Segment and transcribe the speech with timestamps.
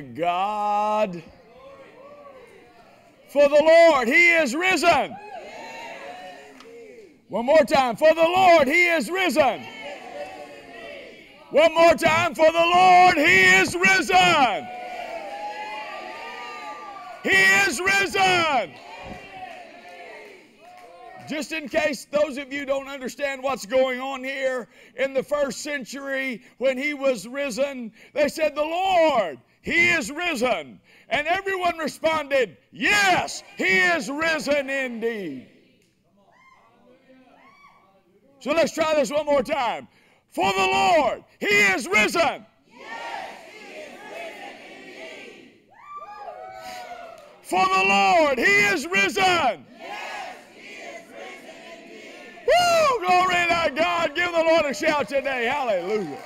[0.00, 1.22] God.
[3.28, 5.16] For the Lord, He is risen.
[7.28, 7.96] One more time.
[7.96, 9.62] For the Lord, He is risen.
[11.50, 12.34] One more time.
[12.34, 14.66] For the Lord, He is risen.
[17.22, 18.74] He is risen.
[21.28, 25.60] Just in case those of you don't understand what's going on here, in the first
[25.60, 29.38] century when he was risen, they said, The Lord,
[29.68, 30.80] he is risen.
[31.10, 35.46] And everyone responded, Yes, he is risen indeed.
[38.40, 39.88] So let's try this one more time.
[40.30, 42.20] For the Lord, he is risen.
[42.20, 42.46] Yes,
[43.50, 45.62] He is risen indeed.
[47.42, 49.66] For the Lord, he is risen.
[49.78, 52.46] Yes, He is risen indeed.
[52.46, 53.06] Woo!
[53.06, 54.14] Glory to God.
[54.14, 55.46] Give the Lord a shout today.
[55.46, 56.18] Hallelujah.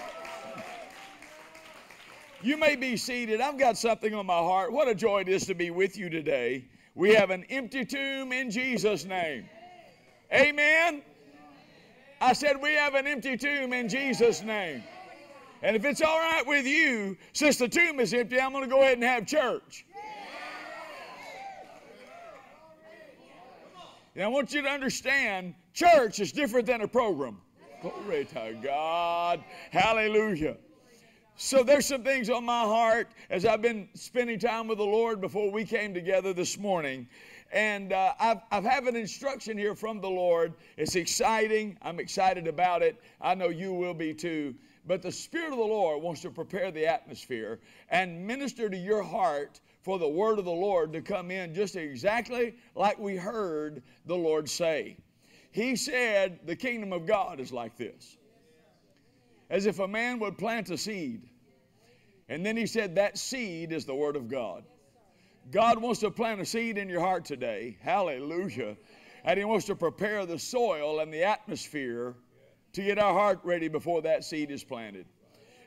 [2.43, 3.41] You may be seated.
[3.41, 4.73] I've got something on my heart.
[4.73, 6.65] What a joy it is to be with you today.
[6.95, 9.49] We have an empty tomb in Jesus' name.
[10.33, 11.03] Amen.
[12.21, 14.83] I said we have an empty tomb in Jesus' name.
[15.63, 18.71] And if it's all right with you, since the tomb is empty, I'm going to
[18.71, 19.87] go ahead and have church.
[24.15, 27.39] And I want you to understand church is different than a program.
[27.81, 29.43] Glory to God.
[29.71, 30.57] Hallelujah.
[31.37, 35.21] So there's some things on my heart as I've been spending time with the Lord
[35.21, 37.09] before we came together this morning.
[37.53, 40.55] And uh, I've, I've have an instruction here from the Lord.
[40.77, 41.77] It's exciting.
[41.83, 43.01] I'm excited about it.
[43.21, 44.55] I know you will be too.
[44.87, 49.03] But the Spirit of the Lord wants to prepare the atmosphere and minister to your
[49.03, 53.83] heart for the word of the Lord to come in just exactly like we heard
[54.07, 54.97] the Lord say.
[55.51, 58.17] He said, The kingdom of God is like this.
[59.53, 61.29] As if a man would plant a seed.
[62.29, 64.65] And then he said, That seed is the word of God.
[65.53, 67.77] God wants to plant a seed in your heart today.
[67.83, 68.77] Hallelujah.
[69.25, 72.17] And he wants to prepare the soil and the atmosphere
[72.73, 75.07] to get our heart ready before that seed is planted.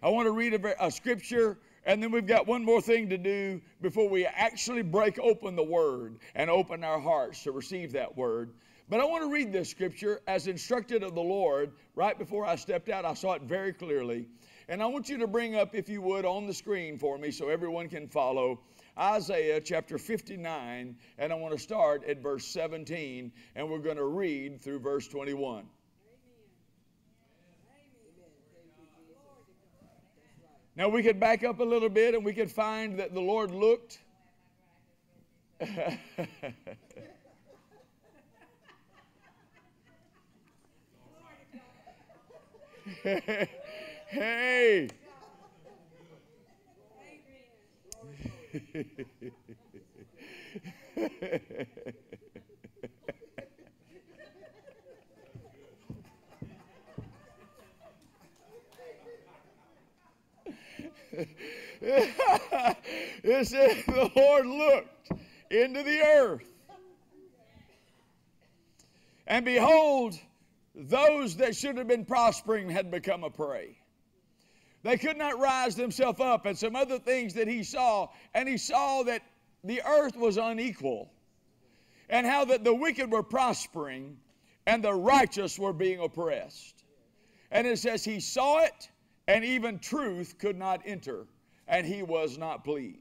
[0.02, 3.17] I want to read a, a scripture and then we've got one more thing to
[3.17, 8.17] do before we actually break open the Word and open our hearts to receive that
[8.17, 8.53] Word.
[8.88, 12.56] But I want to read this scripture as instructed of the Lord right before I
[12.56, 13.03] stepped out.
[13.03, 14.28] I saw it very clearly.
[14.69, 17.31] And I want you to bring up, if you would, on the screen for me
[17.31, 18.59] so everyone can follow
[18.97, 20.96] Isaiah chapter 59.
[21.18, 25.07] And I want to start at verse 17, and we're going to read through verse
[25.07, 25.66] 21.
[30.78, 33.52] Now we could back up a little bit and we could find that the Lord
[33.52, 34.00] looked.
[44.07, 44.88] hey.
[63.23, 65.11] it said the Lord looked
[65.51, 66.41] into the earth.
[69.27, 70.19] And behold,
[70.75, 73.77] those that should have been prospering had become a prey.
[74.83, 78.09] They could not rise themselves up, and some other things that he saw.
[78.33, 79.23] And he saw that
[79.63, 81.11] the earth was unequal,
[82.09, 84.17] and how that the wicked were prospering,
[84.67, 86.83] and the righteous were being oppressed.
[87.51, 88.89] And it says he saw it,
[89.27, 91.25] and even truth could not enter,
[91.67, 92.99] and he was not pleased.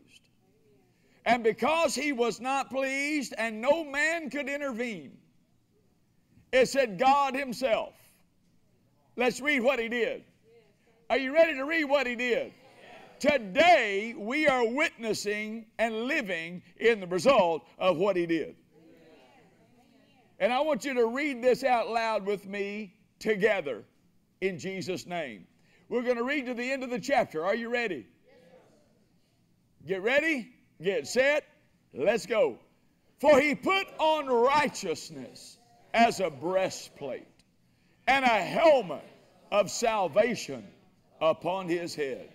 [1.27, 5.19] And because he was not pleased, and no man could intervene,
[6.55, 7.95] it said God Himself.
[9.17, 10.25] Let's read what He did.
[11.11, 12.53] Are you ready to read what He did?
[13.19, 18.55] Today, we are witnessing and living in the result of what He did.
[20.39, 23.83] And I want you to read this out loud with me together
[24.41, 25.47] in Jesus' name.
[25.89, 27.45] We're going to read to the end of the chapter.
[27.45, 28.07] Are you ready?
[29.87, 30.51] Get ready,
[30.83, 31.45] get set,
[31.93, 32.59] let's go.
[33.21, 35.59] For he put on righteousness
[35.95, 37.27] as a breastplate
[38.09, 39.09] and a helmet
[39.51, 40.67] of salvation
[41.21, 42.29] upon his head.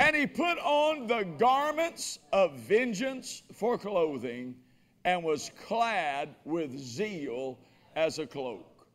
[0.00, 4.56] And he put on the garments of vengeance for clothing
[5.04, 7.58] and was clad with zeal
[7.94, 8.86] as a cloak.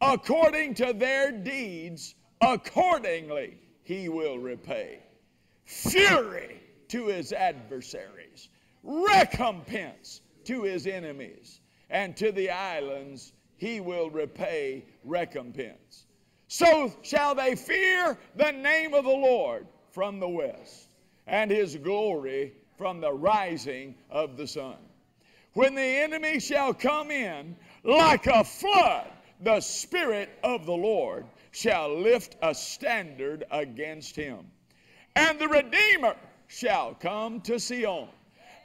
[0.00, 4.98] According to their deeds, accordingly he will repay.
[5.64, 8.48] Fury to his adversaries,
[8.82, 11.60] recompense to his enemies,
[11.90, 16.06] and to the islands he will repay recompense.
[16.48, 20.88] So shall they fear the name of the Lord from the west,
[21.26, 24.76] and his glory from the rising of the sun.
[25.54, 29.08] When the enemy shall come in like a flood,
[29.40, 34.46] the Spirit of the Lord shall lift a standard against him.
[35.16, 36.14] And the Redeemer
[36.46, 38.08] shall come to Zion,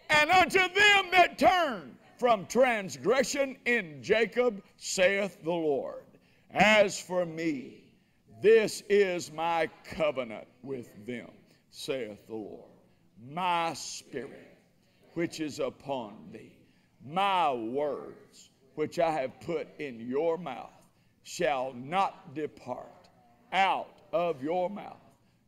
[0.09, 6.03] and unto them that turn from transgression in Jacob, saith the Lord.
[6.51, 7.83] As for me,
[8.41, 11.31] this is my covenant with them,
[11.69, 12.69] saith the Lord.
[13.31, 14.57] My spirit,
[15.13, 16.57] which is upon thee,
[17.05, 20.71] my words, which I have put in your mouth,
[21.23, 23.09] shall not depart
[23.51, 24.97] out of your mouth,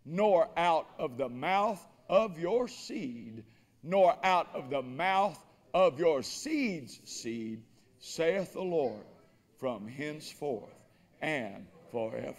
[0.06, 3.44] nor out of the mouth of your seed,
[3.84, 5.40] nor out of the mouth
[5.76, 7.62] of your seed's seed,
[8.00, 9.04] saith the Lord,
[9.60, 10.74] from henceforth
[11.22, 12.34] and forever.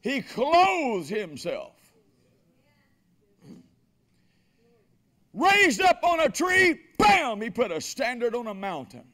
[0.00, 1.72] He clothes himself.
[5.34, 9.04] Raised up on a tree, bam, he put a standard on a mountain.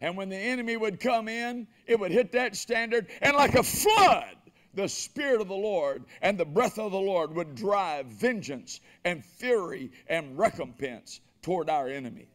[0.00, 3.64] And when the enemy would come in, it would hit that standard, and like a
[3.64, 4.36] flood,
[4.74, 9.24] the Spirit of the Lord and the breath of the Lord would drive vengeance and
[9.24, 12.26] fury and recompense toward our enemies.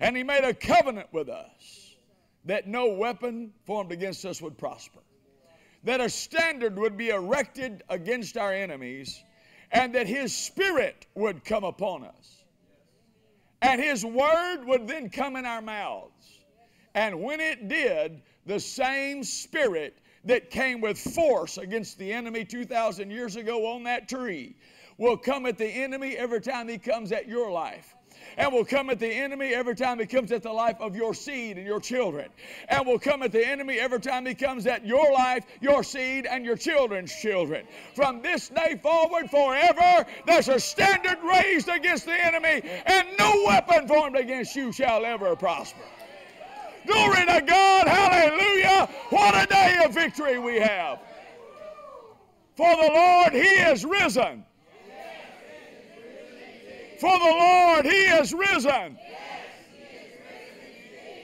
[0.00, 1.96] And He made a covenant with us
[2.44, 5.00] that no weapon formed against us would prosper,
[5.84, 9.22] that a standard would be erected against our enemies,
[9.70, 12.44] and that His Spirit would come upon us.
[13.60, 16.10] And His Word would then come in our mouths.
[16.94, 23.10] And when it did, the same Spirit that came with force against the enemy 2,000
[23.10, 24.56] years ago on that tree
[24.98, 27.94] will come at the enemy every time he comes at your life
[28.36, 31.14] and will come at the enemy every time he comes at the life of your
[31.14, 32.28] seed and your children.
[32.68, 36.26] And will come at the enemy every time he comes at your life, your seed,
[36.26, 37.66] and your children's children.
[37.94, 43.88] From this day forward, forever, there's a standard raised against the enemy, and no weapon
[43.88, 45.82] formed against you shall ever prosper.
[46.86, 47.88] Glory to God.
[47.88, 48.88] Hallelujah.
[49.10, 50.98] What a day of victory we have.
[52.56, 54.44] For the Lord, He is risen.
[57.00, 58.98] For the Lord, He is risen.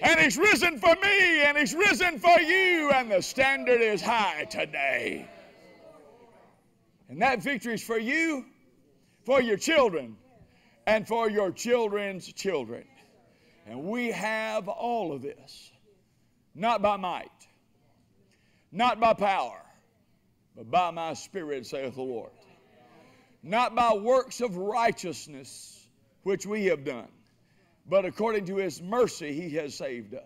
[0.00, 4.44] And He's risen for me, and He's risen for you, and the standard is high
[4.44, 5.28] today.
[7.08, 8.44] And that victory is for you,
[9.24, 10.16] for your children,
[10.86, 12.84] and for your children's children.
[13.68, 15.70] And we have all of this,
[16.54, 17.28] not by might,
[18.72, 19.60] not by power,
[20.56, 22.30] but by my Spirit, saith the Lord.
[23.42, 25.86] Not by works of righteousness
[26.22, 27.08] which we have done,
[27.86, 30.22] but according to His mercy He has saved us.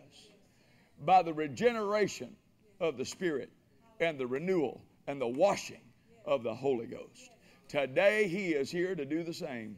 [1.05, 2.37] By the regeneration
[2.81, 3.51] of the Spirit
[3.99, 5.83] and the renewal and the washing
[6.25, 7.31] of the Holy Ghost.
[7.67, 9.77] Today He is here to do the same.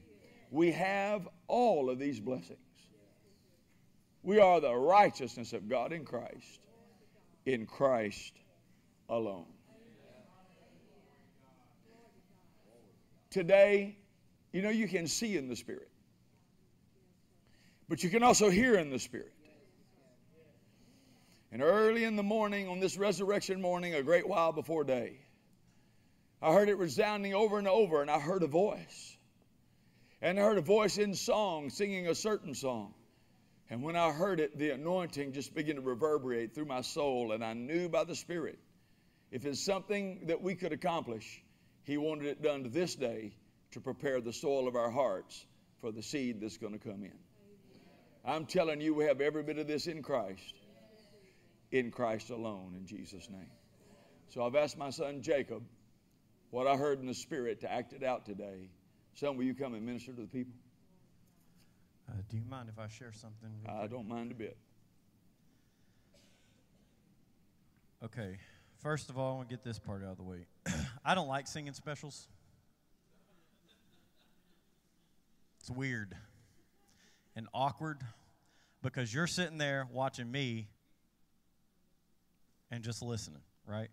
[0.51, 2.59] We have all of these blessings.
[4.25, 6.61] We are the righteousness of God in Christ,
[7.45, 8.33] in Christ
[9.07, 9.45] alone.
[13.31, 13.99] Today,
[14.51, 15.91] you know, you can see in the Spirit,
[17.87, 19.33] but you can also hear in the Spirit.
[21.53, 25.19] And early in the morning, on this resurrection morning, a great while before day,
[26.41, 29.17] I heard it resounding over and over, and I heard a voice.
[30.23, 32.95] And I heard a voice in song singing a certain song.
[33.71, 37.45] And when I heard it, the anointing just began to reverberate through my soul, and
[37.45, 38.59] I knew by the Spirit
[39.31, 41.43] if it's something that we could accomplish,
[41.83, 43.33] He wanted it done to this day
[43.73, 45.45] to prepare the soil of our hearts
[45.81, 47.19] for the seed that's going to come in.
[48.25, 50.55] I'm telling you, we have every bit of this in Christ,
[51.73, 53.51] in Christ alone, in Jesus' name.
[54.29, 55.63] So I've asked my son Jacob
[56.51, 58.71] what I heard in the Spirit to act it out today.
[59.15, 60.55] Son, will you come and minister to the people?
[62.09, 63.49] Uh, do you mind if I share something?
[63.65, 63.91] real I quick?
[63.91, 64.57] don't mind a bit.
[68.05, 68.39] Okay.
[68.83, 70.47] First of all, I want to get this part out of the way.
[71.05, 72.29] I don't like singing specials.
[75.61, 76.15] It's weird
[77.35, 78.03] and awkward
[78.83, 80.69] because you're sitting there watching me
[82.71, 83.89] and just listening, right?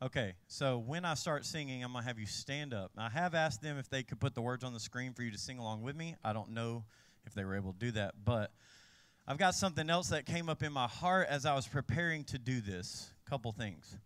[0.00, 2.92] Okay, so when I start singing, I'm going to have you stand up.
[2.96, 5.32] I have asked them if they could put the words on the screen for you
[5.32, 6.14] to sing along with me.
[6.22, 6.84] I don't know
[7.26, 8.52] if they were able to do that, but
[9.26, 12.38] I've got something else that came up in my heart as I was preparing to
[12.38, 13.10] do this.
[13.26, 13.96] A Couple things.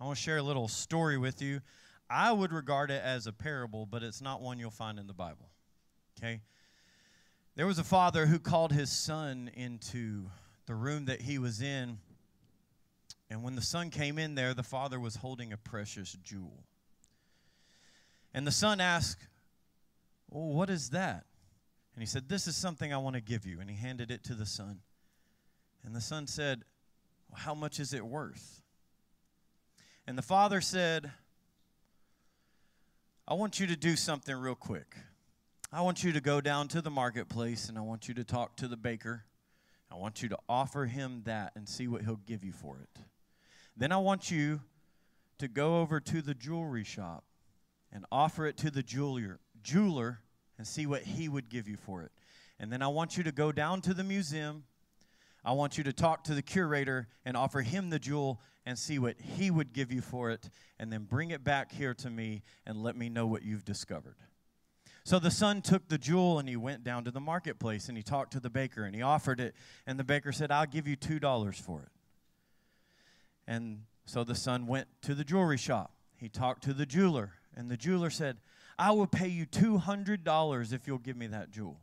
[0.00, 1.60] I want to share a little story with you.
[2.10, 5.14] I would regard it as a parable, but it's not one you'll find in the
[5.14, 5.48] Bible.
[6.18, 6.42] Okay?
[7.56, 10.26] There was a father who called his son into
[10.66, 11.98] the room that he was in,
[13.30, 16.64] And when the son came in there, the father was holding a precious jewel.
[18.34, 19.26] And the son asked,
[20.28, 21.24] well, What is that?
[21.94, 23.60] And he said, This is something I want to give you.
[23.60, 24.80] And he handed it to the son.
[25.84, 26.62] And the son said,
[27.30, 28.62] well, How much is it worth?
[30.06, 31.10] And the father said,
[33.28, 34.96] I want you to do something real quick.
[35.72, 38.56] I want you to go down to the marketplace and I want you to talk
[38.56, 39.24] to the baker.
[39.88, 43.02] I want you to offer him that and see what he'll give you for it.
[43.76, 44.60] Then I want you
[45.38, 47.24] to go over to the jewelry shop
[47.92, 50.20] and offer it to the jeweler, jeweler
[50.60, 52.12] and see what he would give you for it.
[52.58, 54.64] And then I want you to go down to the museum.
[55.42, 58.98] I want you to talk to the curator and offer him the jewel and see
[58.98, 60.50] what he would give you for it.
[60.78, 64.16] And then bring it back here to me and let me know what you've discovered.
[65.02, 68.02] So the son took the jewel and he went down to the marketplace and he
[68.02, 69.54] talked to the baker and he offered it.
[69.86, 71.92] And the baker said, I'll give you $2 for it.
[73.48, 75.94] And so the son went to the jewelry shop.
[76.18, 78.36] He talked to the jeweler and the jeweler said,
[78.80, 81.78] I will pay you $200 if you'll give me that jewel.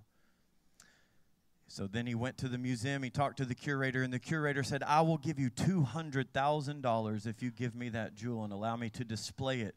[1.68, 4.64] So then he went to the museum, he talked to the curator, and the curator
[4.64, 8.90] said, I will give you $200,000 if you give me that jewel and allow me
[8.90, 9.76] to display it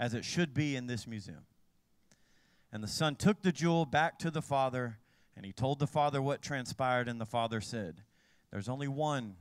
[0.00, 1.44] as it should be in this museum.
[2.72, 4.96] And the son took the jewel back to the father,
[5.36, 8.00] and he told the father what transpired, and the father said,
[8.50, 9.36] There's only one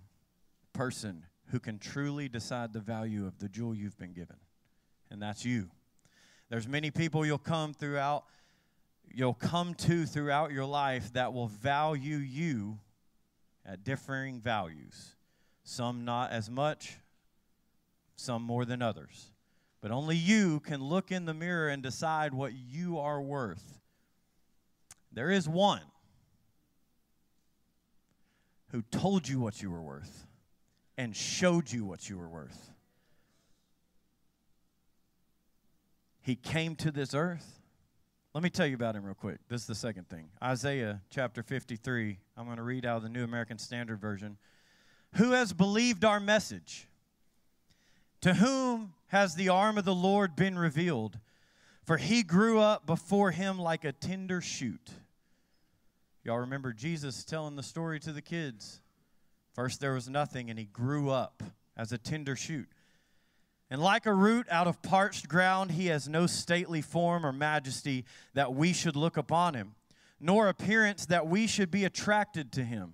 [0.73, 4.37] person who can truly decide the value of the jewel you've been given,
[5.09, 5.69] and that's you.
[6.53, 8.25] There's many people you'll come throughout
[9.11, 12.77] you'll come to throughout your life that will value you
[13.65, 15.15] at differing values.
[15.63, 16.97] Some not as much,
[18.15, 19.31] some more than others.
[19.81, 23.79] But only you can look in the mirror and decide what you are worth.
[25.11, 25.81] There is one
[28.69, 30.27] who told you what you were worth
[30.99, 32.72] and showed you what you were worth.
[36.23, 37.59] He came to this earth.
[38.33, 39.39] Let me tell you about him real quick.
[39.49, 40.29] This is the second thing.
[40.41, 42.17] Isaiah chapter 53.
[42.37, 44.37] I'm going to read out of the New American Standard Version.
[45.15, 46.87] Who has believed our message?
[48.21, 51.19] To whom has the arm of the Lord been revealed?
[51.83, 54.91] For he grew up before him like a tender shoot.
[56.23, 58.81] Y'all remember Jesus telling the story to the kids.
[59.53, 61.43] First, there was nothing, and he grew up
[61.75, 62.69] as a tender shoot.
[63.73, 68.05] And like a root out of parched ground, he has no stately form or majesty
[68.35, 69.73] that we should look upon him,
[70.19, 72.93] nor appearance that we should be attracted to him.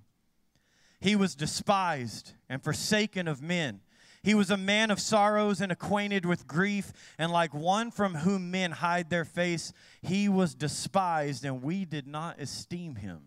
[1.02, 3.82] He was despised and forsaken of men.
[4.24, 8.50] He was a man of sorrows and acquainted with grief, and like one from whom
[8.50, 13.24] men hide their face, he was despised, and we did not esteem him.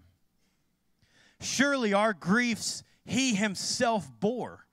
[1.38, 4.64] Surely our griefs he himself bore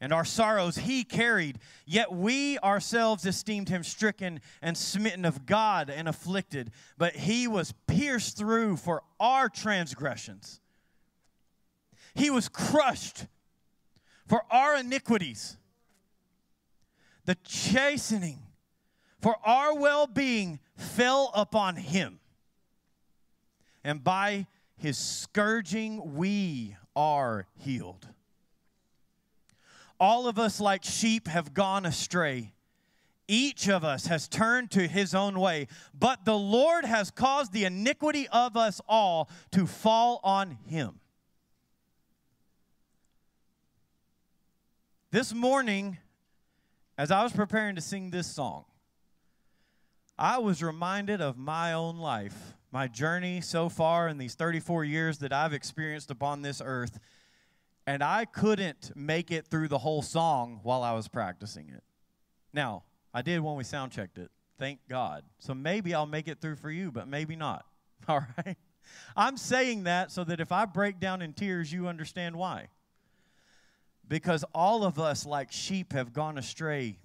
[0.00, 5.90] and our sorrows he carried, yet we ourselves esteemed him stricken and smitten of God
[5.90, 6.70] and afflicted.
[6.96, 10.60] But he was pierced through for our transgressions,
[12.14, 13.26] he was crushed
[14.26, 15.56] for our iniquities.
[17.26, 18.38] The chastening
[19.20, 22.18] for our well being fell upon him,
[23.84, 28.08] and by his scourging we are healed.
[30.00, 32.54] All of us, like sheep, have gone astray.
[33.28, 37.64] Each of us has turned to his own way, but the Lord has caused the
[37.64, 40.98] iniquity of us all to fall on him.
[45.12, 45.98] This morning,
[46.96, 48.64] as I was preparing to sing this song,
[50.18, 55.18] I was reminded of my own life, my journey so far in these 34 years
[55.18, 56.98] that I've experienced upon this earth
[57.90, 61.82] and I couldn't make it through the whole song while I was practicing it.
[62.52, 64.30] Now, I did when we sound checked it.
[64.60, 65.24] Thank God.
[65.40, 67.66] So maybe I'll make it through for you, but maybe not.
[68.08, 68.56] All right?
[69.16, 72.68] I'm saying that so that if I break down in tears, you understand why.
[74.06, 76.96] Because all of us, like sheep, have gone astray.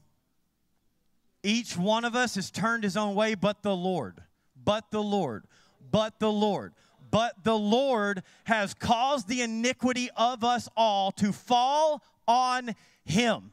[1.42, 4.22] Each one of us has turned his own way, but the Lord,
[4.64, 5.46] but the Lord,
[5.90, 6.74] but the Lord
[7.12, 13.52] but the Lord has caused the iniquity of us all to fall on him.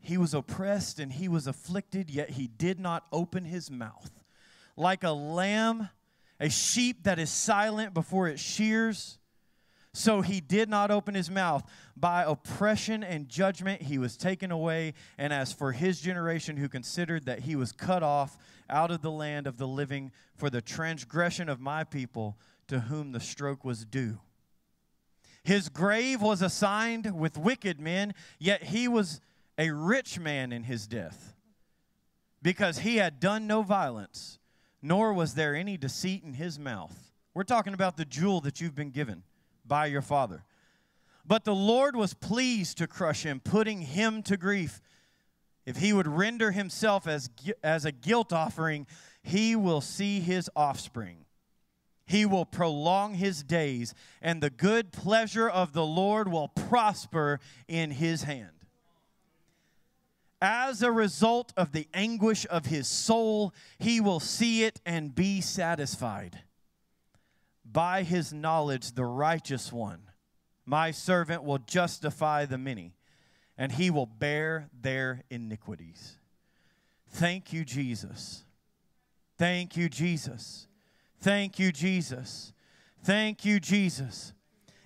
[0.00, 4.10] He was oppressed and he was afflicted, yet he did not open his mouth.
[4.76, 5.88] Like a lamb,
[6.38, 9.18] a sheep that is silent before it shears,
[9.94, 11.62] so he did not open his mouth.
[11.96, 14.94] By oppression and judgment he was taken away.
[15.16, 18.36] And as for his generation who considered that he was cut off
[18.68, 22.36] out of the land of the living for the transgression of my people
[22.66, 24.18] to whom the stroke was due.
[25.44, 29.20] His grave was assigned with wicked men, yet he was
[29.58, 31.36] a rich man in his death,
[32.42, 34.38] because he had done no violence,
[34.82, 37.12] nor was there any deceit in his mouth.
[37.34, 39.22] We're talking about the jewel that you've been given
[39.66, 40.44] by your father.
[41.26, 44.80] But the Lord was pleased to crush him, putting him to grief.
[45.64, 47.30] If he would render himself as,
[47.62, 48.86] as a guilt offering,
[49.22, 51.24] he will see his offspring.
[52.06, 57.92] He will prolong his days, and the good pleasure of the Lord will prosper in
[57.92, 58.50] his hand.
[60.42, 65.40] As a result of the anguish of his soul, he will see it and be
[65.40, 66.40] satisfied.
[67.74, 70.02] By his knowledge, the righteous one,
[70.64, 72.94] my servant, will justify the many,
[73.58, 76.18] and he will bear their iniquities.
[77.10, 78.44] Thank you, Jesus.
[79.36, 80.68] Thank you, Jesus.
[81.20, 82.52] Thank you, Jesus.
[83.02, 84.34] Thank you, Jesus.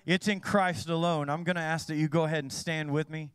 [0.07, 1.29] It's in Christ alone.
[1.29, 3.29] I'm going to ask that you go ahead and stand with me.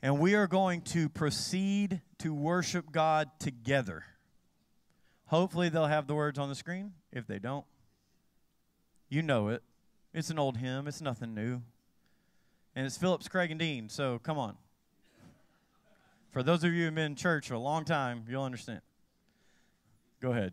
[0.00, 4.04] And we are going to proceed to worship God together.
[5.26, 6.92] Hopefully, they'll have the words on the screen.
[7.12, 7.64] If they don't,
[9.10, 9.62] you know it.
[10.14, 11.60] It's an old hymn, it's nothing new.
[12.74, 14.56] And it's Phillips, Craig, and Dean, so come on.
[16.30, 18.80] For those of you who've been in church for a long time, you'll understand.
[20.20, 20.52] Go ahead.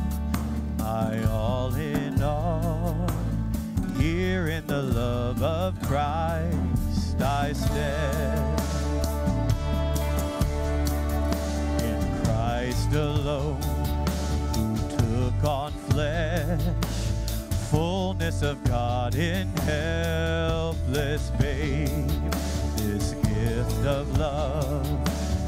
[0.91, 3.07] my all in all.
[3.97, 8.59] Here in the love of Christ I stand.
[11.91, 13.61] In Christ alone,
[14.55, 16.61] who took on flesh,
[17.71, 22.09] fullness of God in helpless babe,
[22.75, 24.85] this gift of love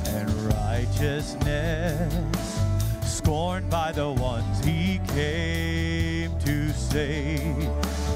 [0.08, 2.53] and righteousness
[3.24, 7.70] scorned by the ones he came to save.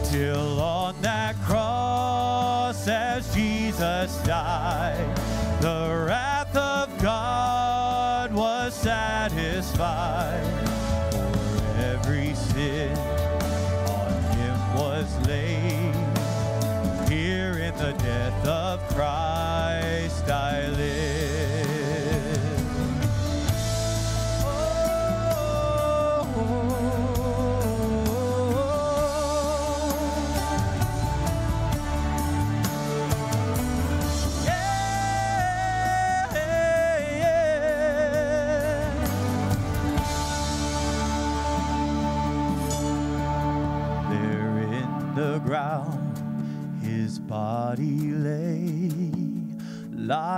[0.03, 5.17] Till on that cross, as Jesus died,
[5.61, 10.66] the wrath of God was satisfied.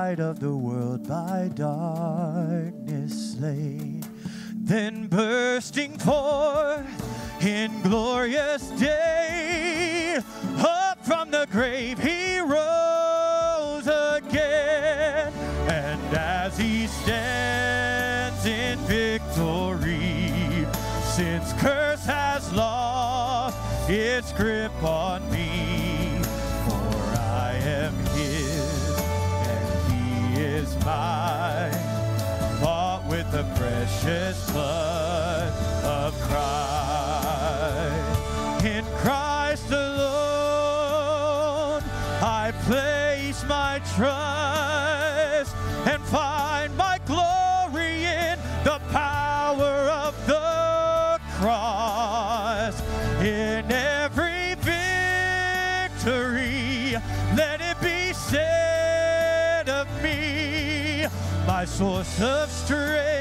[0.10, 4.04] Light of the world by darkness slain.
[4.56, 10.18] Then bursting forth in glorious day,
[10.58, 15.32] up from the grave he rose again.
[15.68, 20.66] And as he stands in victory,
[21.04, 25.49] since curse has lost its grip on me
[30.90, 31.72] mine,
[32.62, 37.06] bought with the precious blood of Christ.
[38.66, 40.22] In Christ alone,
[42.22, 44.29] I place my trust
[61.60, 63.12] my source of strength.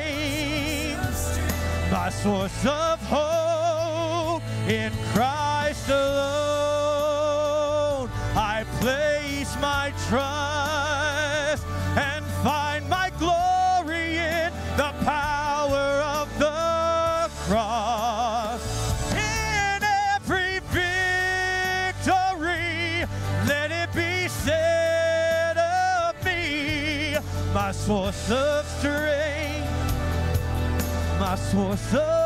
[1.91, 6.09] my source of hope in Christ alone.
[8.37, 10.38] I place my trust
[27.89, 29.67] source of strength.
[31.19, 32.18] My source of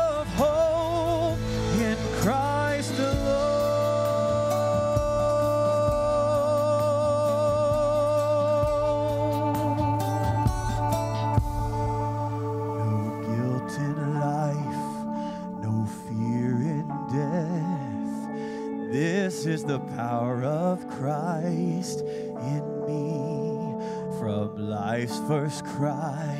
[25.27, 26.37] first cry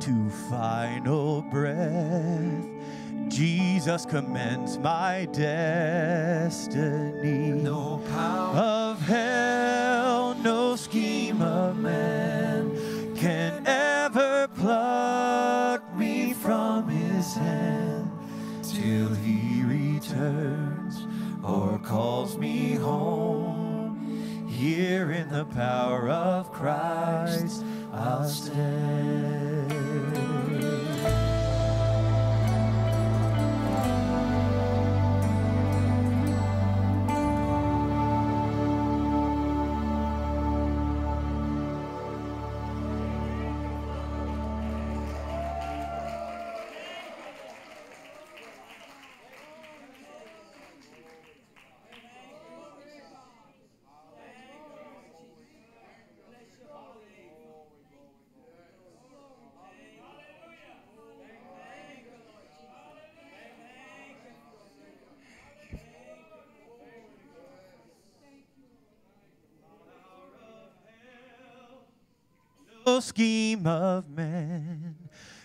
[0.00, 2.64] to final breath.
[3.28, 6.82] Jesus commends my destiny.
[7.62, 18.10] No power of hell, no scheme of man can ever pluck me from his hand
[18.62, 21.06] till he returns
[21.44, 24.46] or calls me home.
[24.48, 27.64] Here in the power of Christ,
[28.02, 28.90] I'll stand.
[73.00, 74.94] No scheme of man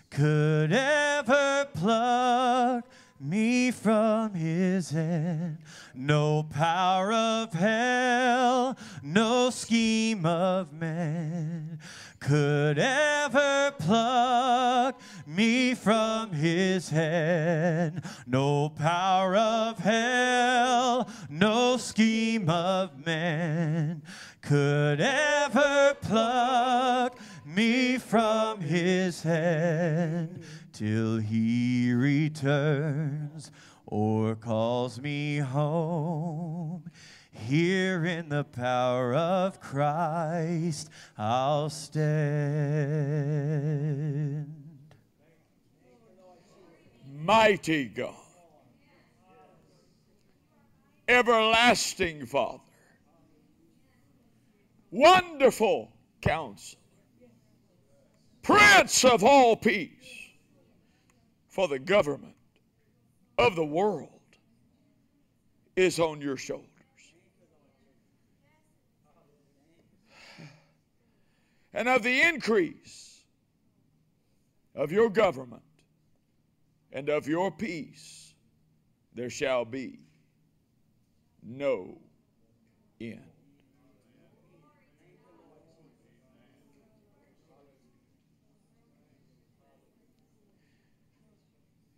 [0.10, 2.84] could ever pluck
[3.18, 5.60] me from his hand.
[5.94, 11.80] No power of hell, no scheme of man
[12.20, 18.02] could ever pluck me from his hand.
[18.28, 24.02] No power of hell, no scheme of man
[24.41, 27.18] could ever pluck
[27.56, 33.52] me from his hand till he returns
[33.86, 36.84] or calls me home.
[37.32, 42.06] Here in the power of Christ, I'll stand.
[47.13, 48.13] Mighty God,
[51.08, 52.60] everlasting Father,
[54.91, 55.91] wonderful
[56.22, 56.80] Counselor,
[58.45, 59.89] Prince of all peace,
[61.47, 62.36] for the government
[63.39, 64.10] of the world
[65.75, 66.69] is on your shoulders.
[71.73, 73.23] And of the increase
[74.75, 75.63] of your government
[76.91, 78.36] and of your peace
[79.15, 79.97] there shall be
[81.41, 81.97] no
[83.01, 83.35] end.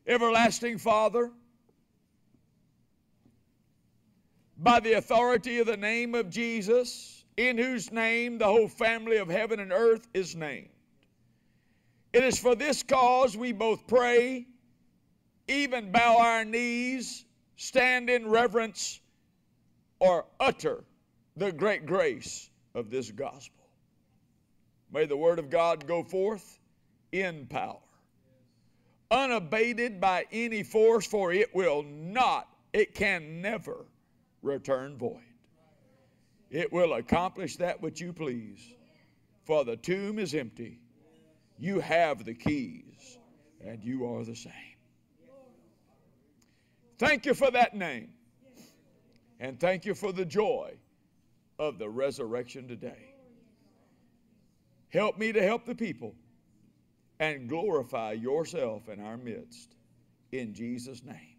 [0.07, 1.31] Everlasting Father,
[4.57, 9.29] by the authority of the name of Jesus, in whose name the whole family of
[9.29, 10.69] heaven and earth is named.
[12.13, 14.47] It is for this cause we both pray,
[15.47, 17.25] even bow our knees,
[17.57, 19.01] stand in reverence,
[19.99, 20.83] or utter
[21.35, 23.65] the great grace of this gospel.
[24.91, 26.59] May the word of God go forth
[27.11, 27.81] in power,
[29.11, 33.85] unabated by any force, for it will not, it can never
[34.41, 35.21] return void.
[36.49, 38.59] It will accomplish that which you please,
[39.45, 40.79] for the tomb is empty.
[41.57, 43.17] You have the keys,
[43.65, 44.53] and you are the same.
[46.97, 48.09] Thank you for that name.
[49.39, 50.73] And thank you for the joy
[51.59, 53.13] of the resurrection today.
[54.89, 56.15] Help me to help the people
[57.19, 59.75] and glorify yourself in our midst.
[60.31, 61.35] In Jesus' name.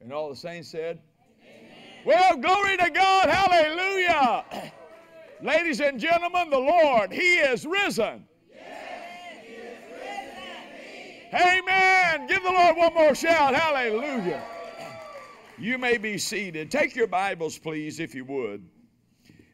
[0.00, 1.00] And all the saints said,
[1.42, 2.02] Amen.
[2.04, 3.28] Well, glory to God.
[3.28, 4.44] Hallelujah.
[5.42, 8.24] Ladies and gentlemen, the Lord, He is risen.
[8.50, 8.66] Yes,
[9.42, 9.78] he is
[11.32, 12.26] risen Amen.
[12.26, 13.54] Give the Lord Lord one more shout.
[13.54, 14.42] Hallelujah.
[15.56, 16.70] You may be seated.
[16.70, 18.68] Take your Bibles, please, if you would,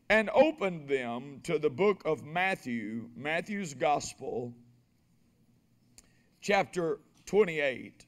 [0.08, 4.52] and open them to the book of Matthew, Matthew's Gospel,
[6.44, 8.04] chapter 28.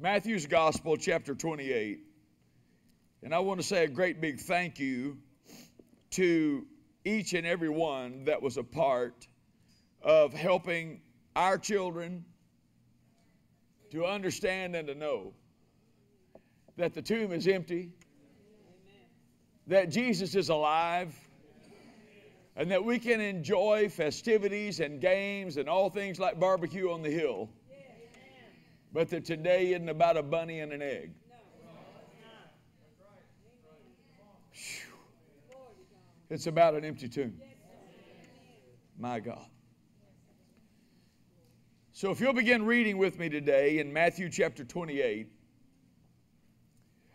[0.00, 2.00] Matthew's Gospel, chapter 28.
[3.22, 5.18] And I want to say a great big thank you
[6.12, 6.64] to
[7.04, 9.28] each and every one that was a part
[10.00, 11.02] of helping
[11.36, 12.24] our children
[13.90, 15.34] to understand and to know
[16.78, 17.90] that the tomb is empty,
[19.66, 21.14] that Jesus is alive,
[22.56, 27.10] and that we can enjoy festivities and games and all things like barbecue on the
[27.10, 27.48] hill,
[28.92, 31.12] but that today isn't about a bunny and an egg.
[36.28, 37.34] It's about an empty tomb.
[38.98, 39.44] My God.
[41.92, 45.28] So if you'll begin reading with me today in Matthew chapter 28,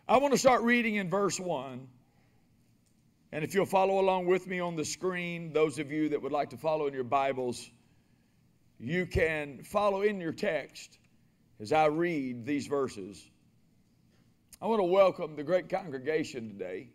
[0.08, 1.88] I want to start reading in verse 1.
[3.32, 6.32] And if you'll follow along with me on the screen, those of you that would
[6.32, 7.70] like to follow in your Bibles,
[8.78, 10.98] you can follow in your text
[11.60, 13.22] as I read these verses.
[14.62, 16.88] I want to welcome the great congregation today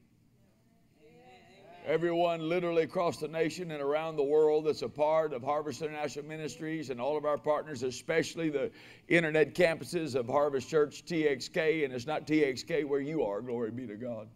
[1.85, 6.25] everyone literally across the nation and around the world that's a part of Harvest International
[6.25, 8.71] Ministries and all of our partners, especially the
[9.07, 11.83] internet campuses of Harvest Church TXK.
[11.83, 14.27] And it's not TXK where you are, glory be to God.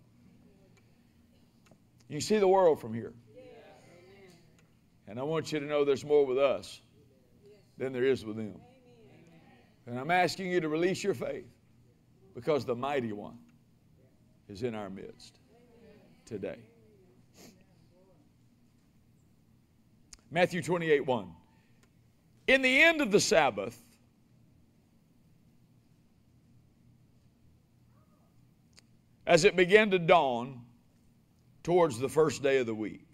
[2.10, 3.13] You see the world from here.
[5.08, 6.82] And I want you to know there's more with us
[7.78, 8.56] than there is with them.
[9.86, 11.48] And I'm asking you to release your faith
[12.36, 13.38] because the mighty one
[14.50, 15.39] is in our midst
[16.26, 16.60] today.
[20.30, 21.32] Matthew 28 1.
[22.48, 23.82] In the end of the Sabbath,
[29.26, 30.62] as it began to dawn
[31.68, 33.06] towards the first day of the week,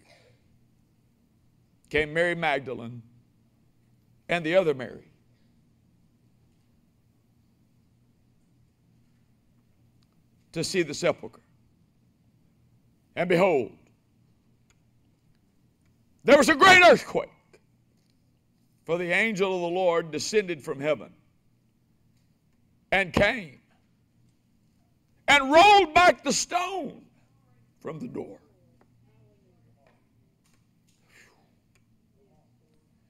[1.90, 3.02] came Mary Magdalene
[4.28, 5.10] and the other Mary.
[10.52, 11.40] To see the sepulchre.
[13.16, 13.72] And behold,
[16.22, 17.30] there was a great earthquake,
[18.84, 21.12] for the angel of the Lord descended from heaven
[22.92, 23.58] and came
[25.26, 27.02] and rolled back the stone
[27.80, 28.38] from the door.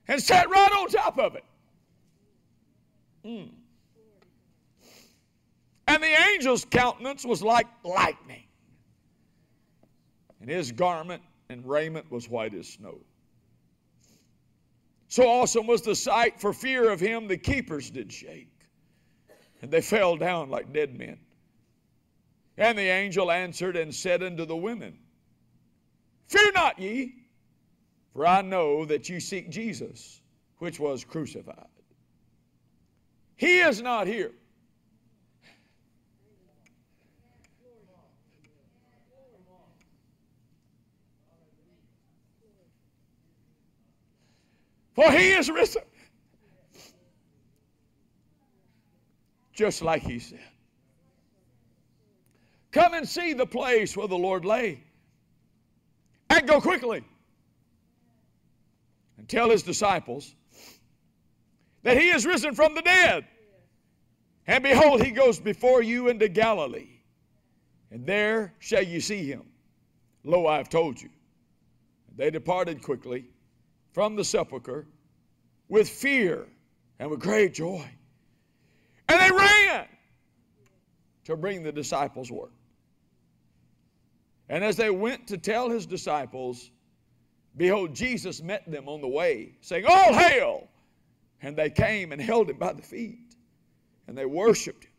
[0.08, 1.44] And sat right on top of it.
[3.24, 3.50] Mm.
[5.86, 8.44] And the angel's countenance was like lightning,
[10.40, 12.98] and his garment and raiment was white as snow.
[15.08, 18.50] So awesome was the sight, for fear of him the keepers did shake,
[19.62, 21.18] and they fell down like dead men.
[22.56, 24.98] And the angel answered and said unto the women,
[26.28, 27.23] Fear not ye,
[28.14, 30.22] for I know that you seek Jesus,
[30.58, 31.66] which was crucified.
[33.36, 34.32] He is not here
[44.94, 45.82] For he is risen.
[49.52, 50.40] Just like he said.
[52.72, 54.82] Come and see the place where the Lord lay.
[56.30, 57.04] And go quickly.
[59.24, 60.34] And tell his disciples
[61.82, 63.24] that he is risen from the dead.
[64.46, 67.00] And behold, he goes before you into Galilee.
[67.90, 69.44] And there shall you see him.
[70.24, 71.08] Lo, I have told you.
[72.14, 73.24] They departed quickly
[73.92, 74.86] from the sepulchre
[75.70, 76.46] with fear
[76.98, 77.88] and with great joy.
[79.08, 79.86] And they ran
[81.24, 82.52] to bring the disciples word.
[84.50, 86.70] And as they went to tell his disciples,
[87.56, 90.68] behold, Jesus met them on the way, saying, All hail!
[91.42, 93.34] And they came and held him by the feet,
[94.06, 94.90] and they worshiped him.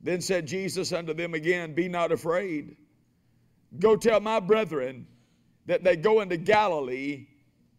[0.00, 2.76] Then said Jesus unto them again, Be not afraid.
[3.78, 5.06] Go tell my brethren
[5.66, 7.26] that they go into Galilee,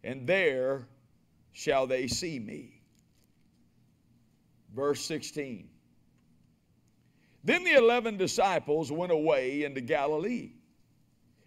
[0.03, 0.87] and there
[1.51, 2.81] shall they see me.
[4.75, 5.69] Verse 16.
[7.43, 10.51] Then the eleven disciples went away into Galilee,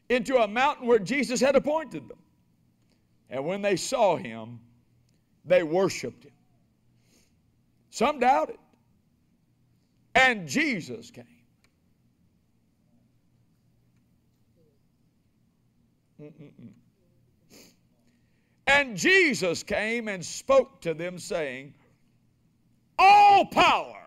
[0.08, 2.18] into a mountain where Jesus had appointed them.
[3.30, 4.60] And when they saw him,
[5.44, 6.32] they worshiped him.
[7.90, 8.58] Some doubted.
[10.14, 11.24] And Jesus came.
[16.20, 16.72] Mm-mm-mm.
[18.66, 21.74] And Jesus came and spoke to them, saying,
[22.98, 24.01] All all power.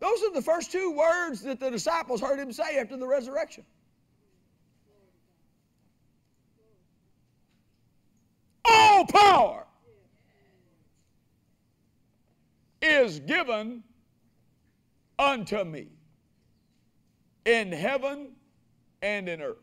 [0.00, 3.64] Those are the first two words that the disciples heard him say after the resurrection.
[8.64, 9.64] All power
[12.80, 13.82] is given
[15.18, 15.88] unto me
[17.44, 18.28] in heaven
[19.02, 19.56] and in earth.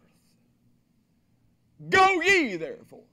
[1.89, 3.04] Go ye therefore.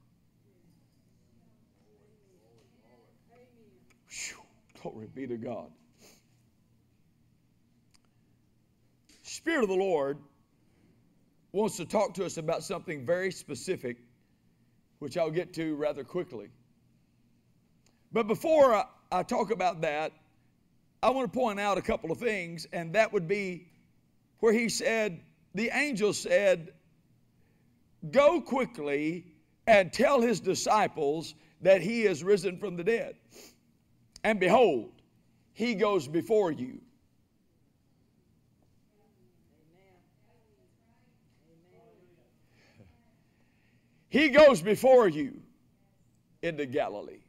[4.09, 4.43] Whew,
[4.81, 5.71] glory be to God.
[9.33, 10.18] Spirit of the Lord
[11.53, 13.97] wants to talk to us about something very specific,
[14.99, 16.51] which I'll get to rather quickly.
[18.12, 20.12] But before I, I talk about that,
[21.03, 23.68] I want to point out a couple of things, and that would be
[24.40, 25.23] where he said,
[25.55, 26.75] the angel said,
[28.11, 29.25] Go quickly
[29.66, 33.14] and tell his disciples that he is risen from the dead.
[34.25, 34.90] And behold,
[35.55, 36.83] he goes before you.
[44.12, 45.40] He goes before you
[46.42, 47.22] into Galilee.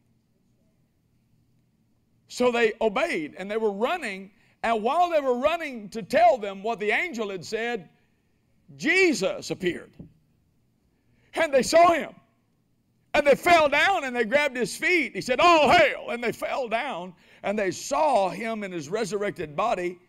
[2.27, 4.31] So they obeyed and they were running.
[4.63, 7.87] And while they were running to tell them what the angel had said,
[8.75, 9.93] Jesus appeared.
[11.35, 12.13] And they saw him.
[13.13, 15.15] And they fell down and they grabbed his feet.
[15.15, 16.07] He said, All hail!
[16.09, 19.99] And they fell down and they saw him in his resurrected body.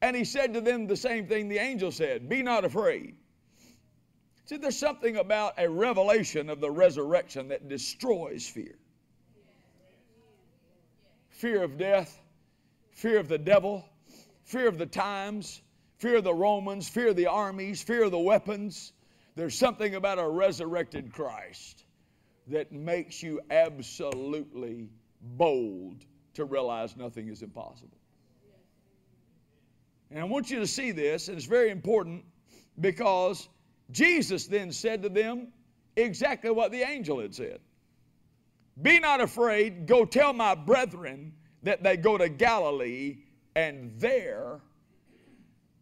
[0.00, 3.16] And he said to them the same thing the angel said Be not afraid.
[4.52, 8.74] See, there's something about a revelation of the resurrection that destroys fear
[11.30, 12.20] fear of death,
[12.90, 13.82] fear of the devil,
[14.44, 15.62] fear of the times,
[15.96, 18.92] fear of the Romans, fear of the armies, fear of the weapons.
[19.36, 21.86] There's something about a resurrected Christ
[22.48, 24.90] that makes you absolutely
[25.38, 27.96] bold to realize nothing is impossible.
[30.10, 32.26] And I want you to see this, and it's very important
[32.78, 33.48] because
[33.92, 35.48] Jesus then said to them
[35.96, 37.60] exactly what the angel had said.
[38.80, 43.18] Be not afraid, go tell my brethren that they go to Galilee,
[43.54, 44.60] and there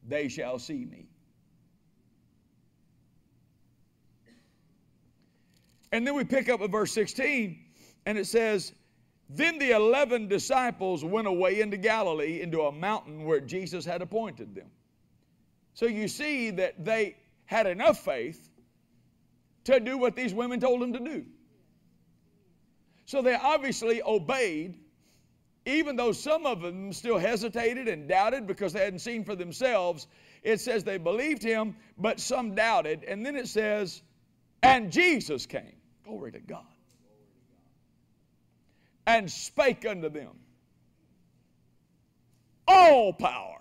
[0.06, 1.06] they shall see me.
[5.92, 7.58] And then we pick up at verse 16,
[8.06, 8.72] and it says,
[9.28, 14.54] Then the eleven disciples went away into Galilee, into a mountain where Jesus had appointed
[14.54, 14.70] them.
[15.74, 17.16] So you see that they
[17.50, 18.48] had enough faith
[19.64, 21.24] to do what these women told him to do.
[23.06, 24.78] So they obviously obeyed,
[25.66, 30.06] even though some of them still hesitated and doubted because they hadn't seen for themselves.
[30.44, 33.02] It says they believed him, but some doubted.
[33.02, 34.00] And then it says,
[34.62, 35.74] and Jesus came.
[36.04, 36.62] Glory to God.
[39.08, 40.38] And spake unto them.
[42.68, 43.58] All power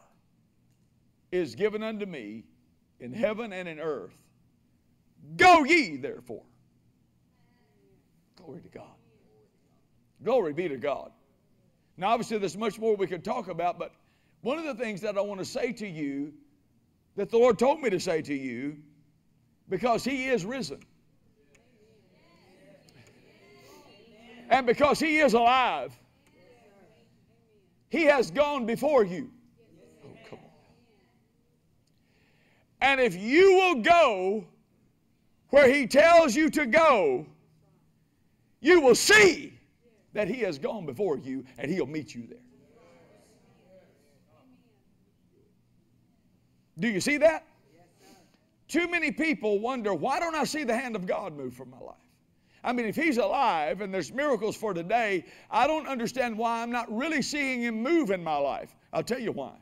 [1.32, 2.44] is given unto me
[3.00, 4.16] in heaven and in earth.
[5.36, 6.44] Go ye therefore.
[8.36, 8.88] Glory to God.
[10.24, 11.12] Glory be to God.
[11.98, 13.94] Now, obviously, there's much more we could talk about, but
[14.42, 16.34] one of the things that I want to say to you
[17.16, 18.78] that the Lord told me to say to you,
[19.68, 20.80] because He is risen.
[24.50, 25.94] And because He is alive,
[27.90, 29.30] He has gone before you.
[30.06, 30.46] Oh, come on.
[32.82, 34.46] And if you will go
[35.50, 37.26] where He tells you to go,
[38.62, 39.54] you will see
[40.14, 42.38] that He has gone before you and He'll meet you there.
[46.78, 47.46] Do you see that?
[48.70, 51.80] Too many people wonder, why don't I see the hand of God move from my
[51.80, 51.96] life?
[52.64, 56.72] I mean, if He's alive and there's miracles for today, I don't understand why I'm
[56.72, 58.76] not really seeing Him move in my life.
[58.94, 59.54] I'll tell you why.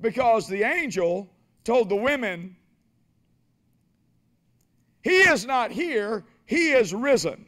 [0.00, 1.28] Because the angel
[1.68, 2.56] told the women,
[5.02, 7.44] He is not here, He is risen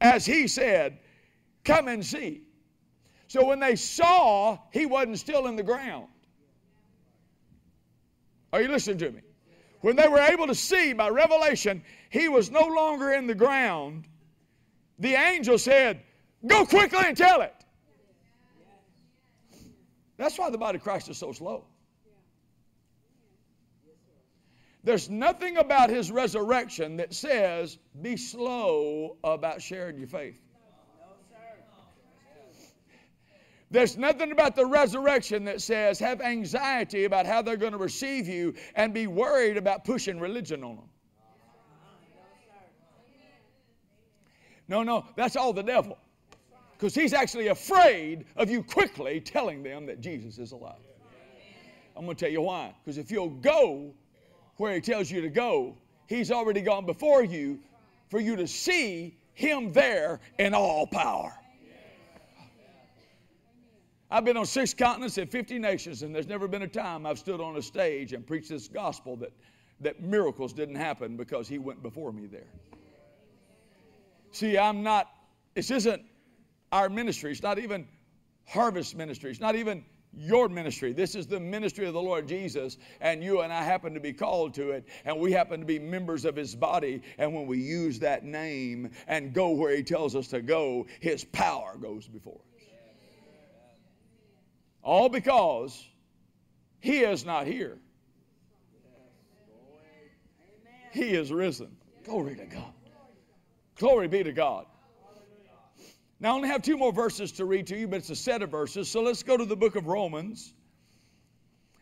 [0.00, 1.00] as he said,
[1.64, 2.42] Come and see.
[3.26, 6.06] So when they saw, he wasn't still in the ground.
[8.52, 9.22] Are you listening to me?
[9.80, 14.04] When they were able to see by revelation, he was no longer in the ground.
[15.00, 16.00] The angel said,
[16.46, 17.54] Go quickly and tell it.
[20.16, 21.64] That's why the body of Christ is so slow.
[24.84, 30.40] There's nothing about his resurrection that says be slow about sharing your faith.
[33.70, 38.28] There's nothing about the resurrection that says have anxiety about how they're going to receive
[38.28, 40.88] you and be worried about pushing religion on them.
[44.68, 45.98] No, no, that's all the devil.
[46.72, 50.80] Because he's actually afraid of you quickly telling them that Jesus is alive.
[51.96, 52.74] I'm going to tell you why.
[52.84, 53.94] Because if you'll go
[54.62, 55.74] where he tells you to go,
[56.06, 57.58] he's already gone before you
[58.08, 61.36] for you to see him there in all power.
[64.08, 67.18] I've been on six continents and 50 nations, and there's never been a time I've
[67.18, 69.32] stood on a stage and preached this gospel that,
[69.80, 72.52] that miracles didn't happen because he went before me there.
[74.30, 75.08] See, I'm not,
[75.56, 76.04] this isn't
[76.70, 77.32] our ministry.
[77.32, 77.84] It's not even
[78.46, 79.32] harvest ministry.
[79.32, 79.84] It's not even
[80.14, 80.92] your ministry.
[80.92, 84.12] This is the ministry of the Lord Jesus, and you and I happen to be
[84.12, 87.02] called to it, and we happen to be members of His body.
[87.18, 91.24] And when we use that name and go where He tells us to go, His
[91.24, 92.66] power goes before us.
[94.82, 95.86] All because
[96.82, 97.78] he is not here.
[100.90, 101.76] He is risen.
[102.04, 102.74] Glory to God.
[103.76, 104.66] Glory be to God.
[106.22, 108.42] Now, I only have two more verses to read to you, but it's a set
[108.42, 108.88] of verses.
[108.88, 110.54] So let's go to the book of Romans.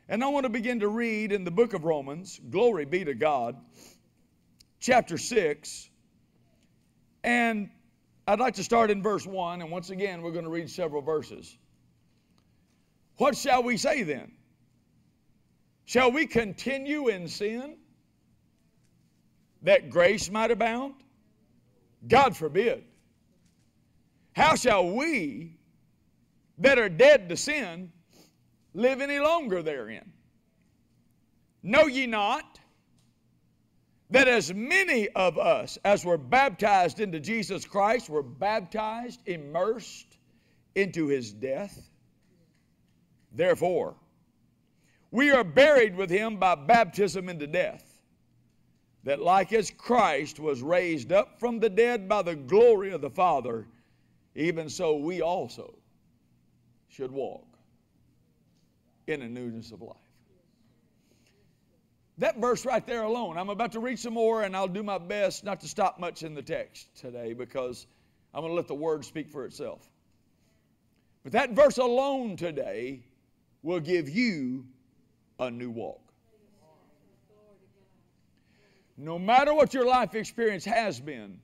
[0.09, 3.13] And I want to begin to read in the book of Romans, glory be to
[3.13, 3.55] God,
[4.81, 5.91] chapter 6.
[7.23, 7.69] And
[8.27, 9.61] I'd like to start in verse 1.
[9.61, 11.59] And once again, we're going to read several verses.
[13.19, 14.33] What shall we say then?
[15.85, 17.77] Shall we continue in sin
[19.65, 20.95] that grace might abound?
[22.09, 22.85] God forbid.
[24.41, 25.59] How shall we
[26.57, 27.93] that are dead to sin
[28.73, 30.11] live any longer therein?
[31.63, 32.59] Know ye not
[34.09, 40.17] that as many of us as were baptized into Jesus Christ were baptized, immersed
[40.75, 41.91] into his death?
[43.33, 43.95] Therefore,
[45.11, 48.01] we are buried with him by baptism into death,
[49.05, 53.11] that like as Christ was raised up from the dead by the glory of the
[53.11, 53.67] Father,
[54.35, 55.75] even so we also
[56.89, 57.47] should walk
[59.07, 59.97] in a newness of life.
[62.19, 64.99] That verse right there alone, I'm about to read some more, and I'll do my
[64.99, 67.87] best not to stop much in the text today because
[68.35, 69.89] I'm going to let the word speak for itself.
[71.23, 73.05] But that verse alone today
[73.63, 74.67] will give you
[75.39, 76.13] a new walk.
[78.97, 81.41] No matter what your life experience has been,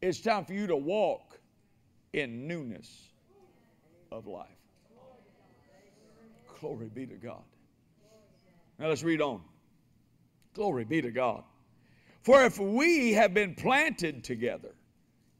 [0.00, 1.31] it's time for you to walk
[2.12, 3.08] in newness
[4.10, 4.48] of life.
[6.60, 7.42] Glory be to God.
[8.78, 9.40] Now let's read on.
[10.54, 11.44] Glory be to God.
[12.22, 14.74] For if we have been planted together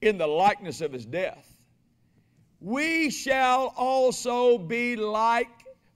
[0.00, 1.56] in the likeness of his death,
[2.60, 5.48] we shall also be like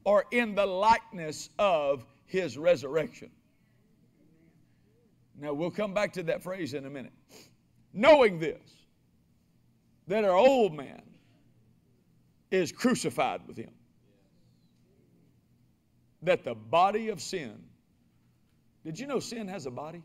[0.05, 3.31] or in the likeness of his resurrection.
[5.39, 7.13] Now, we'll come back to that phrase in a minute.
[7.93, 8.86] Knowing this,
[10.07, 11.03] that our old man
[12.51, 13.73] is crucified with him,
[16.23, 17.55] that the body of sin,
[18.85, 20.03] did you know sin has a body?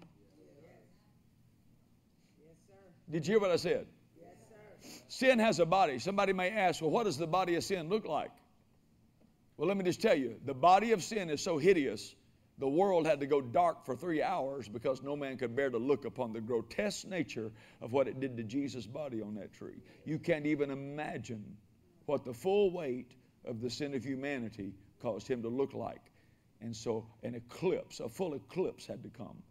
[3.09, 3.87] Did you hear what I said?
[5.07, 5.99] Sin has a body.
[5.99, 8.31] Somebody may ask, well, what does the body of sin look like?
[9.57, 12.15] Well, let me just tell you the body of sin is so hideous,
[12.61, 15.79] the world had to go dark for three hours because no man could bear to
[15.79, 17.51] look upon the grotesque nature
[17.81, 19.81] of what it did to Jesus' body on that tree.
[20.05, 21.57] You can't even imagine
[22.05, 26.03] what the full weight of the sin of humanity caused him to look like.
[26.61, 29.41] And so an eclipse, a full eclipse had to come.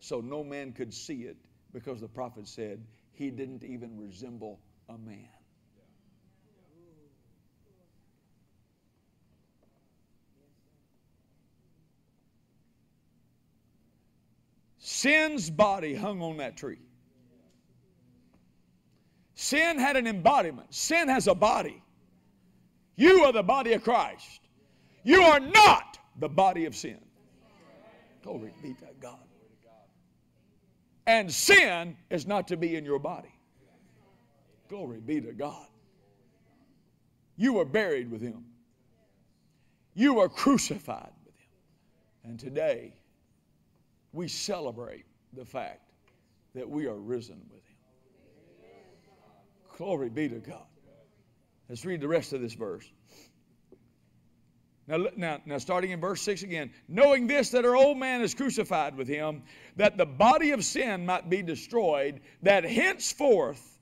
[0.00, 1.36] So no man could see it
[1.72, 4.58] because the prophet said he didn't even resemble
[4.88, 5.35] a man.
[15.06, 16.80] Sin's body hung on that tree.
[19.36, 20.74] Sin had an embodiment.
[20.74, 21.80] Sin has a body.
[22.96, 24.40] You are the body of Christ.
[25.04, 26.98] You are not the body of sin.
[28.24, 29.20] Glory be to God.
[31.06, 33.32] And sin is not to be in your body.
[34.68, 35.68] Glory be to God.
[37.36, 38.44] You were buried with him.
[39.94, 42.30] You were crucified with him.
[42.30, 42.92] And today,
[44.16, 45.04] we celebrate
[45.34, 45.82] the fact
[46.54, 47.76] that we are risen with Him.
[49.76, 50.64] Glory be to God.
[51.68, 52.90] Let's read the rest of this verse.
[54.88, 56.70] Now, now, now, starting in verse 6 again.
[56.88, 59.42] Knowing this, that our old man is crucified with him,
[59.74, 63.78] that the body of sin might be destroyed, that henceforth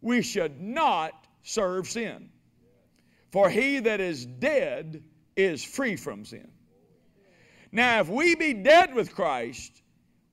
[0.00, 2.30] we should not serve sin.
[3.32, 5.04] For he that is dead
[5.36, 6.50] is free from sin.
[7.72, 9.82] Now, if we be dead with Christ,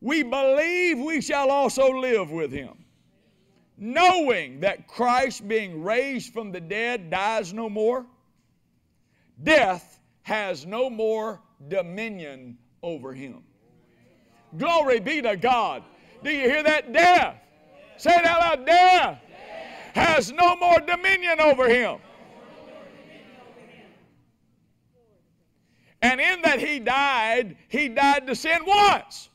[0.02, 2.74] we believe we shall also live with him.
[3.78, 8.06] Knowing that Christ, being raised from the dead, dies no more,
[9.44, 13.44] death has no more dominion over him.
[14.58, 15.84] Glory be to God.
[16.24, 16.94] Do you hear that?
[16.94, 17.38] Death.
[17.98, 18.66] Say it out loud.
[18.66, 19.20] Death
[19.94, 22.00] has no more dominion over him.
[26.04, 29.30] And in that he died, he died to sin once.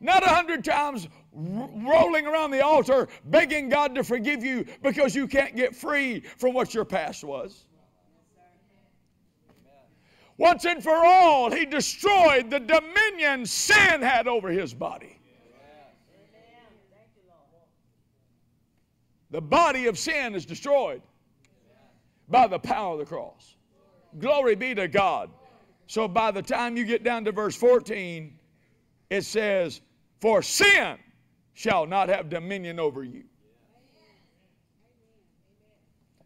[0.00, 5.28] Not a hundred times rolling around the altar begging God to forgive you because you
[5.28, 7.64] can't get free from what your past was.
[10.36, 15.20] Once and for all, he destroyed the dominion sin had over his body.
[19.30, 21.02] The body of sin is destroyed
[22.28, 23.53] by the power of the cross.
[24.18, 25.30] Glory be to God.
[25.86, 28.38] So by the time you get down to verse 14,
[29.10, 29.80] it says,
[30.20, 30.98] For sin
[31.52, 33.24] shall not have dominion over you.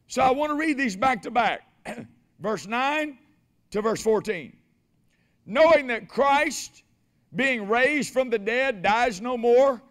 [0.06, 1.60] So I want to read these back to back.
[2.40, 3.18] verse 9
[3.70, 4.56] to verse 14.
[5.44, 6.82] Knowing that Christ,
[7.34, 9.82] being raised from the dead, dies no more,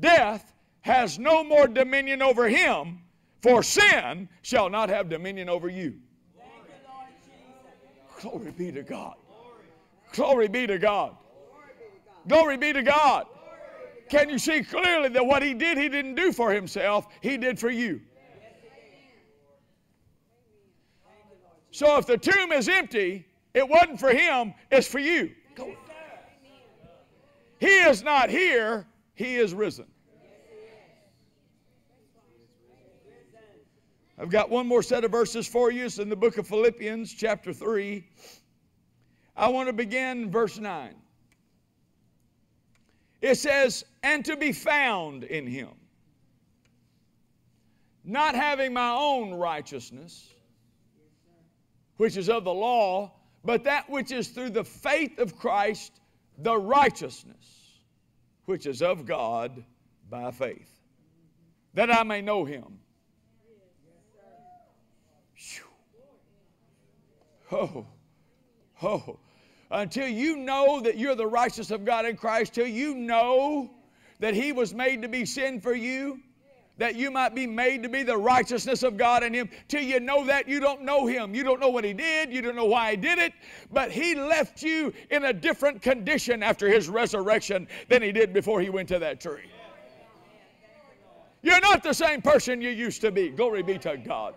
[0.00, 0.52] death
[0.82, 3.00] has no more dominion over him,
[3.42, 5.94] for sin shall not have dominion over you.
[8.24, 9.16] Glory be to God.
[10.14, 11.14] Glory be to God.
[12.26, 13.26] Glory be to God.
[14.08, 17.58] Can you see clearly that what he did, he didn't do for himself, he did
[17.58, 18.00] for you?
[21.70, 25.30] So if the tomb is empty, it wasn't for him, it's for you.
[27.60, 29.86] He is not here, he is risen.
[34.18, 35.86] I've got one more set of verses for you.
[35.86, 38.06] It's in the book of Philippians, chapter 3.
[39.36, 40.94] I want to begin verse 9.
[43.20, 45.70] It says, And to be found in him,
[48.04, 50.32] not having my own righteousness,
[51.96, 53.12] which is of the law,
[53.44, 56.00] but that which is through the faith of Christ,
[56.38, 57.80] the righteousness
[58.44, 59.64] which is of God
[60.08, 60.82] by faith,
[61.72, 62.78] that I may know him
[67.54, 67.86] Oh,
[68.82, 69.18] oh.
[69.70, 73.70] Until you know that you're the righteousness of God in Christ, till you know
[74.18, 76.20] that He was made to be sin for you,
[76.78, 79.48] that you might be made to be the righteousness of God in Him.
[79.68, 81.32] Till you know that, you don't know Him.
[81.32, 82.32] You don't know what He did.
[82.32, 83.32] You don't know why He did it.
[83.72, 88.60] But He left you in a different condition after His resurrection than He did before
[88.60, 89.50] He went to that tree.
[91.42, 93.28] You're not the same person you used to be.
[93.28, 94.34] Glory be to God.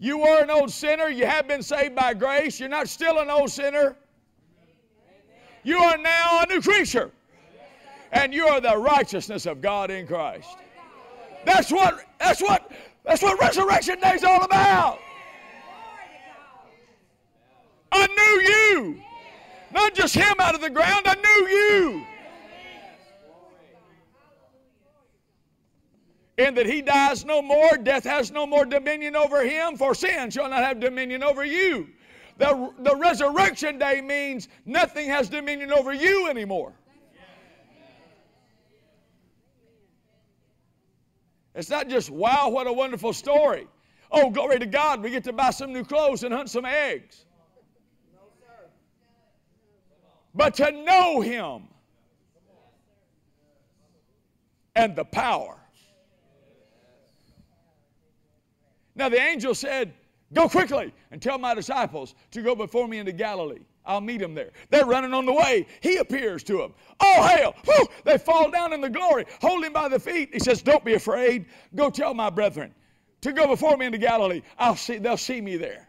[0.00, 1.08] You were an old sinner.
[1.08, 2.58] You have been saved by grace.
[2.58, 3.94] You're not still an old sinner.
[5.62, 7.10] You are now a new creature.
[8.10, 10.56] And you are the righteousness of God in Christ.
[11.44, 12.72] That's what that's what
[13.04, 14.98] that's what Resurrection Day is all about.
[17.92, 19.02] A new you.
[19.70, 22.06] Not just him out of the ground, a new you.
[26.40, 30.30] In that he dies no more, death has no more dominion over him, for sin
[30.30, 31.88] shall not have dominion over you.
[32.38, 36.72] The, the resurrection day means nothing has dominion over you anymore.
[41.54, 43.66] It's not just, wow, what a wonderful story.
[44.10, 47.26] Oh, glory to God, we get to buy some new clothes and hunt some eggs.
[50.34, 51.64] But to know Him
[54.76, 55.59] and the power
[58.94, 59.94] Now the angel said,
[60.32, 63.62] Go quickly and tell my disciples to go before me into Galilee.
[63.84, 64.50] I'll meet them there.
[64.68, 65.66] They're running on the way.
[65.80, 66.74] He appears to them.
[67.00, 67.52] Oh!
[67.64, 67.86] Whew!
[68.04, 70.30] They fall down in the glory, hold him by the feet.
[70.32, 71.46] He says, Don't be afraid.
[71.74, 72.72] Go tell my brethren
[73.22, 74.42] to go before me into Galilee.
[74.58, 75.88] I'll see, they'll see me there.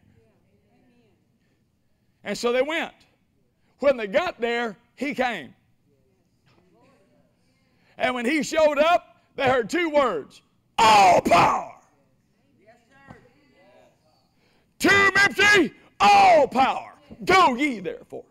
[2.23, 2.93] And so they went.
[3.79, 5.53] When they got there, he came.
[7.97, 10.41] And when he showed up, they heard two words
[10.77, 11.80] all power
[14.81, 16.93] tomb empty, all power.
[17.23, 18.25] Go ye therefore.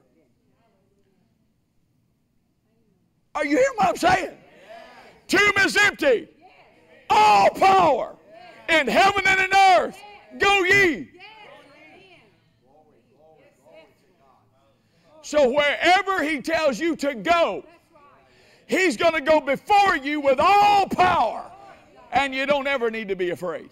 [3.35, 4.37] Are you hearing what I'm saying?
[5.29, 6.29] Tomb is empty.
[7.09, 8.17] All power
[8.69, 9.99] in heaven and in earth.
[10.39, 11.11] Go ye.
[15.23, 17.65] So wherever he tells you to go,
[18.67, 21.49] he's going to go before you with all power.
[22.13, 23.71] And you don't ever need to be afraid.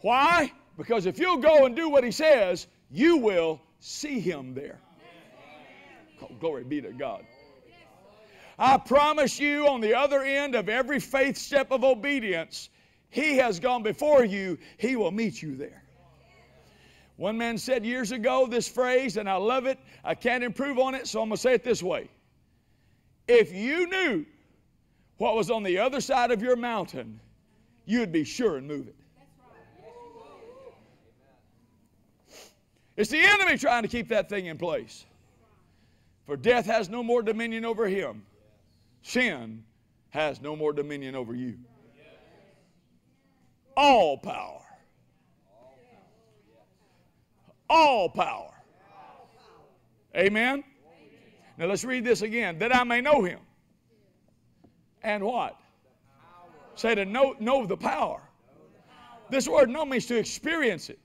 [0.00, 0.52] Why?
[0.76, 4.78] Because if you'll go and do what he says, you will see him there.
[6.22, 7.24] Oh, glory be to God.
[8.58, 12.70] I promise you, on the other end of every faith step of obedience,
[13.10, 15.84] he has gone before you, he will meet you there.
[17.16, 19.78] One man said years ago this phrase, and I love it.
[20.04, 22.08] I can't improve on it, so I'm going to say it this way.
[23.26, 24.24] If you knew
[25.16, 27.20] what was on the other side of your mountain,
[27.86, 28.96] you'd be sure and move it.
[32.98, 35.06] It's the enemy trying to keep that thing in place.
[36.26, 38.26] For death has no more dominion over him,
[39.02, 39.62] sin
[40.10, 41.58] has no more dominion over you.
[43.76, 44.62] All power.
[47.70, 48.50] All power.
[50.16, 50.64] Amen.
[51.56, 52.58] Now let's read this again.
[52.58, 53.38] That I may know him.
[55.04, 55.56] And what?
[56.74, 58.20] Say to know, know the power.
[59.30, 60.98] This word know means to experience it.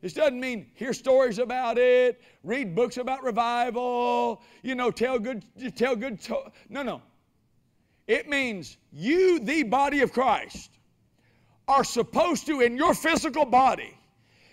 [0.00, 5.44] This doesn't mean hear stories about it, read books about revival, you know, tell good,
[5.76, 6.20] tell good.
[6.22, 7.02] To- no, no.
[8.06, 10.70] It means you, the body of Christ,
[11.68, 13.96] are supposed to, in your physical body,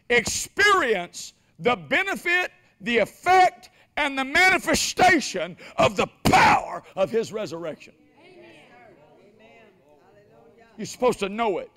[0.10, 7.94] experience the benefit, the effect, and the manifestation of the power of His resurrection.
[10.78, 11.72] You're supposed to know it.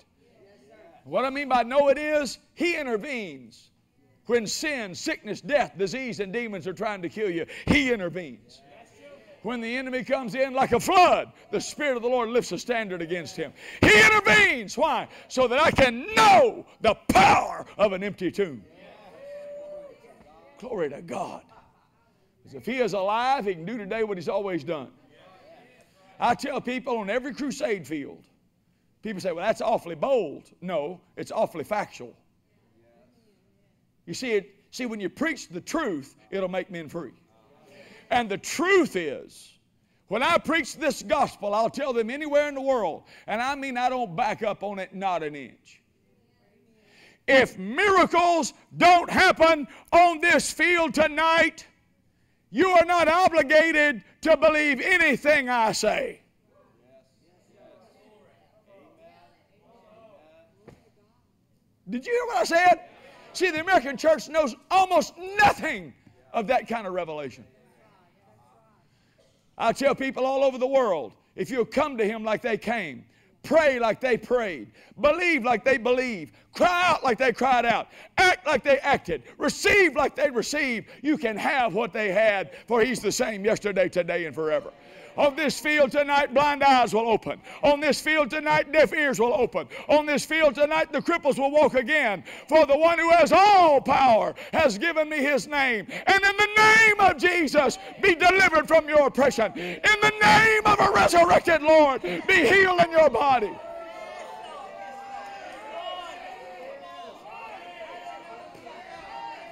[1.03, 3.69] What I mean by know it is, He intervenes.
[4.27, 8.61] When sin, sickness, death, disease, and demons are trying to kill you, He intervenes.
[9.43, 12.59] When the enemy comes in like a flood, the Spirit of the Lord lifts a
[12.59, 13.51] standard against him.
[13.81, 14.77] He intervenes.
[14.77, 15.07] Why?
[15.29, 18.63] So that I can know the power of an empty tomb.
[20.59, 21.41] Glory to God.
[22.37, 24.89] Because if He is alive, He can do today what He's always done.
[26.19, 28.23] I tell people on every crusade field,
[29.01, 30.51] People say, well, that's awfully bold.
[30.61, 32.13] No, it's awfully factual.
[34.05, 37.13] You see, it, see, when you preach the truth, it'll make men free.
[38.09, 39.53] And the truth is,
[40.07, 43.77] when I preach this gospel, I'll tell them anywhere in the world, and I mean
[43.77, 45.81] I don't back up on it not an inch.
[47.27, 51.65] If miracles don't happen on this field tonight,
[52.49, 56.20] you are not obligated to believe anything I say.
[61.91, 62.79] Did you hear what I said?
[63.33, 65.93] See, the American church knows almost nothing
[66.33, 67.43] of that kind of revelation.
[69.57, 73.05] I tell people all over the world if you'll come to Him like they came,
[73.43, 78.45] pray like they prayed, believe like they believed, cry out like they cried out, act
[78.47, 83.01] like they acted, receive like they received, you can have what they had, for He's
[83.01, 84.71] the same yesterday, today, and forever.
[85.17, 87.41] On this field tonight, blind eyes will open.
[87.63, 89.67] On this field tonight, deaf ears will open.
[89.89, 92.23] On this field tonight, the cripples will walk again.
[92.47, 95.87] For the one who has all power has given me his name.
[96.07, 99.51] And in the name of Jesus, be delivered from your oppression.
[99.57, 103.51] In the name of a resurrected Lord, be healed in your body.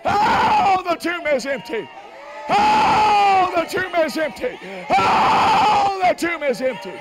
[0.05, 1.87] Oh, the tomb is empty.
[2.49, 4.59] Oh, the tomb is empty.
[4.97, 6.93] Oh, the tomb is empty.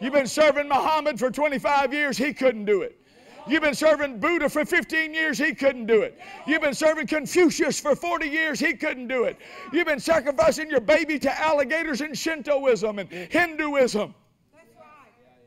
[0.00, 2.98] You've been serving Muhammad for 25 years, he couldn't do it.
[3.46, 6.18] You've been serving Buddha for 15 years, he couldn't do it.
[6.46, 9.36] You've been serving Confucius for 40 years, he couldn't do it.
[9.72, 14.14] You've been sacrificing your baby to alligators in Shintoism and Hinduism.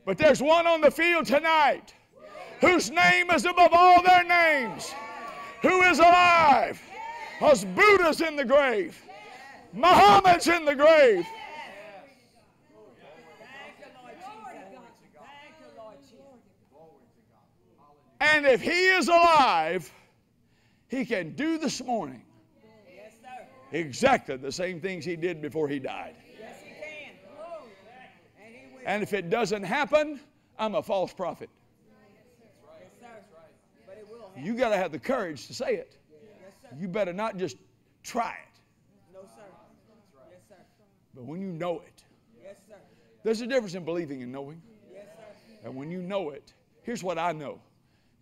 [0.06, 1.95] But there's one on the field tonight
[2.66, 4.94] whose name is above all their names,
[5.62, 6.82] who is alive.
[7.40, 9.00] Because Buddha's in the grave,
[9.74, 11.26] Muhammad's in the grave.
[18.22, 19.92] And if he is alive,
[20.88, 22.24] he can do this morning
[23.72, 26.16] exactly the same things he did before he died.
[28.86, 30.20] And if it doesn't happen,
[30.58, 31.50] I'm a false prophet.
[34.38, 35.98] You got to have the courage to say it.
[36.78, 37.58] You better not just
[38.04, 38.60] try it.
[39.14, 39.42] No, sir.
[40.30, 40.56] Yes, sir.
[41.14, 42.04] But when you know it,
[42.44, 42.76] Yes, sir.
[43.24, 44.62] there's a difference in believing and knowing.
[44.92, 45.56] Yes, sir.
[45.64, 47.60] And when you know it, here's what I know.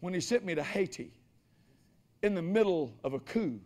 [0.01, 1.13] When he sent me to Haiti
[2.21, 3.59] in the middle of a coup,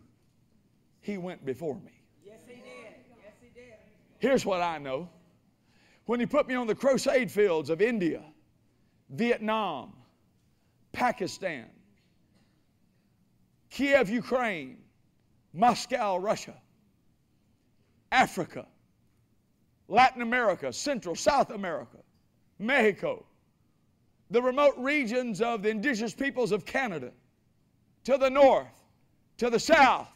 [1.00, 1.92] he went before me.
[2.24, 2.62] Yes, he did.
[3.22, 3.74] Yes, he did.
[4.20, 5.08] Here's what I know.
[6.06, 8.22] When he put me on the crusade fields of India,
[9.10, 9.92] Vietnam,
[10.92, 11.66] Pakistan,
[13.70, 14.78] Kiev, Ukraine,
[15.52, 16.54] Moscow, Russia,
[18.10, 18.66] Africa,
[19.88, 21.98] Latin America, Central, South America,
[22.58, 23.24] Mexico,
[24.30, 27.12] the remote regions of the indigenous peoples of Canada,
[28.04, 28.84] to the north,
[29.38, 30.08] to the south,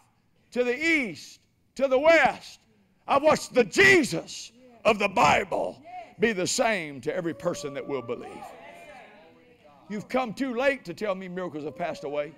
[0.51, 1.41] to the east,
[1.75, 2.61] to the west.
[3.07, 4.53] I've watched the Jesus
[4.85, 5.83] of the Bible
[6.21, 8.45] be the same to every person that will believe.
[9.89, 12.33] You've come too late to tell me miracles have passed away.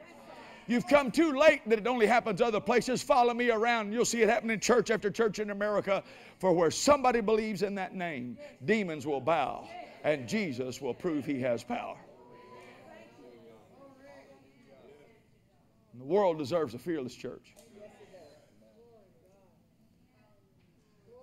[0.67, 3.03] You've come too late that it only happens other places.
[3.03, 6.03] Follow me around, you'll see it happen in church after church in America.
[6.39, 9.69] For where somebody believes in that name, demons will bow,
[10.05, 11.97] and Jesus will prove he has power.
[15.93, 17.55] And the world deserves a fearless church.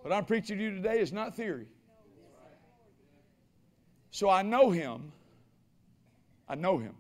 [0.02, 1.68] What I'm preaching to you today is not theory.
[4.12, 5.12] So I know him.
[6.48, 6.96] I know him.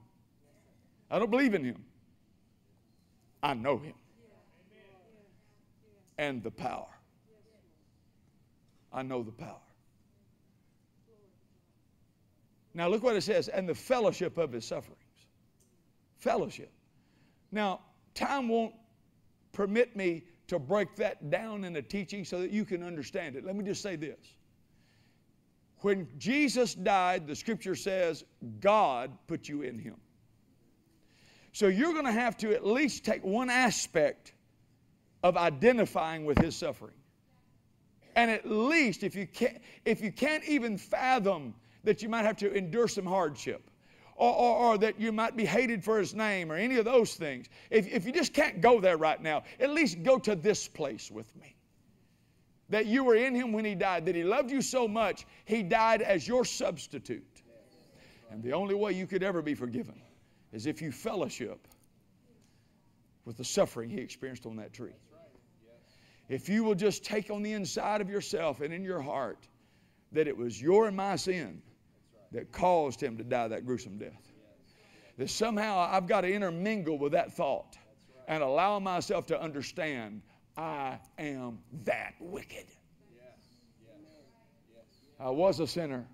[1.09, 1.83] I don't believe in him.
[3.43, 3.93] I know him.
[6.17, 6.87] And the power.
[8.93, 9.57] I know the power.
[12.73, 14.99] Now look what it says, and the fellowship of his sufferings.
[16.17, 16.71] Fellowship.
[17.51, 17.81] Now,
[18.13, 18.73] time won't
[19.51, 23.45] permit me to break that down in a teaching so that you can understand it.
[23.45, 24.35] Let me just say this.
[25.79, 28.23] When Jesus died, the scripture says
[28.59, 29.95] God put you in him.
[31.51, 34.33] So you're going to have to at least take one aspect
[35.23, 36.95] of identifying with his suffering.
[38.15, 42.37] And at least if you can't, if you can't even fathom that you might have
[42.37, 43.69] to endure some hardship,
[44.15, 47.15] or, or, or, that you might be hated for his name, or any of those
[47.15, 50.67] things, if, if you just can't go there right now, at least go to this
[50.67, 51.55] place with me.
[52.69, 55.63] That you were in him when he died, that he loved you so much, he
[55.63, 57.41] died as your substitute.
[58.29, 59.99] And the only way you could ever be forgiven
[60.51, 61.67] is if you fellowship
[63.25, 64.95] with the suffering he experienced on that tree.
[66.29, 69.47] If you will just take on the inside of yourself and in your heart
[70.11, 71.61] that it was your and my sin
[72.31, 74.31] that caused him to die that gruesome death.
[75.17, 77.77] That somehow I've got to intermingle with that thought
[78.27, 80.21] and allow myself to understand
[80.57, 82.65] I am that wicked.
[85.19, 86.07] I was a sinner.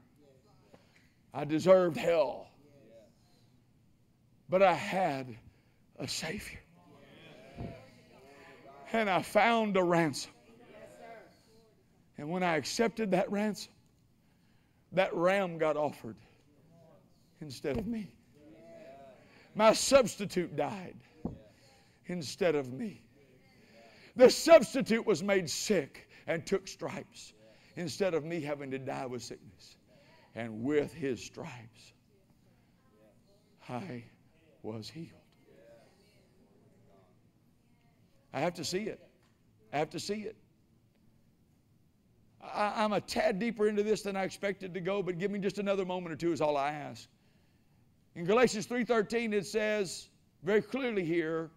[1.34, 2.50] I deserved hell
[4.50, 5.36] but I had
[6.00, 6.60] a Savior.
[8.94, 10.32] And I found a ransom.
[12.18, 13.74] And when I accepted that ransom,
[14.94, 16.16] that ram got offered
[17.42, 18.12] instead of me.
[19.56, 20.96] My substitute died
[22.06, 23.04] instead of me.
[24.16, 27.34] The substitute was made sick and took stripes
[27.76, 29.78] instead of me having to die with sickness.
[30.36, 31.94] And with his stripes,
[33.68, 34.04] I
[34.76, 35.10] was healed.
[38.34, 39.00] I have to see it.
[39.74, 40.36] I have to see it.
[42.42, 45.40] I, am a tad deeper into this than I expected to go, but give me
[45.40, 47.08] just another moment or two is all I ask.
[48.16, 50.10] In Galatians 3:13 it says
[50.44, 51.52] very clearly here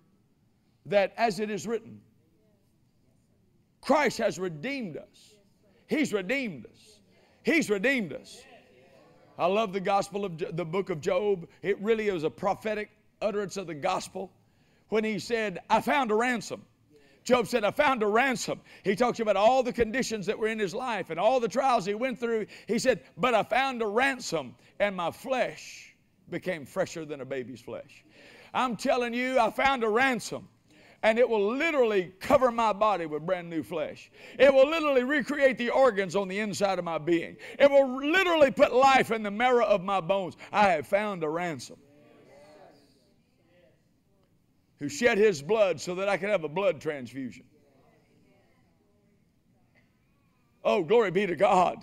[0.86, 2.00] that as it is written,
[3.80, 5.34] Christ has redeemed us.
[5.86, 7.00] He's redeemed us.
[7.42, 8.42] He's redeemed us.
[9.38, 11.48] I love the gospel of the book of Job.
[11.62, 12.90] It really is a prophetic
[13.22, 14.32] utterance of the gospel
[14.88, 16.64] when he said, I found a ransom.
[17.22, 18.60] Job said, I found a ransom.
[18.82, 21.84] He talks about all the conditions that were in his life and all the trials
[21.84, 22.46] he went through.
[22.66, 25.94] He said, But I found a ransom, and my flesh
[26.30, 28.04] became fresher than a baby's flesh.
[28.54, 30.48] I'm telling you, I found a ransom
[31.02, 34.10] and it will literally cover my body with brand new flesh.
[34.38, 37.36] It will literally recreate the organs on the inside of my being.
[37.58, 40.36] It will literally put life in the marrow of my bones.
[40.52, 41.78] I have found a ransom
[44.80, 47.44] who shed his blood so that I could have a blood transfusion.
[50.64, 51.78] Oh, glory be to God.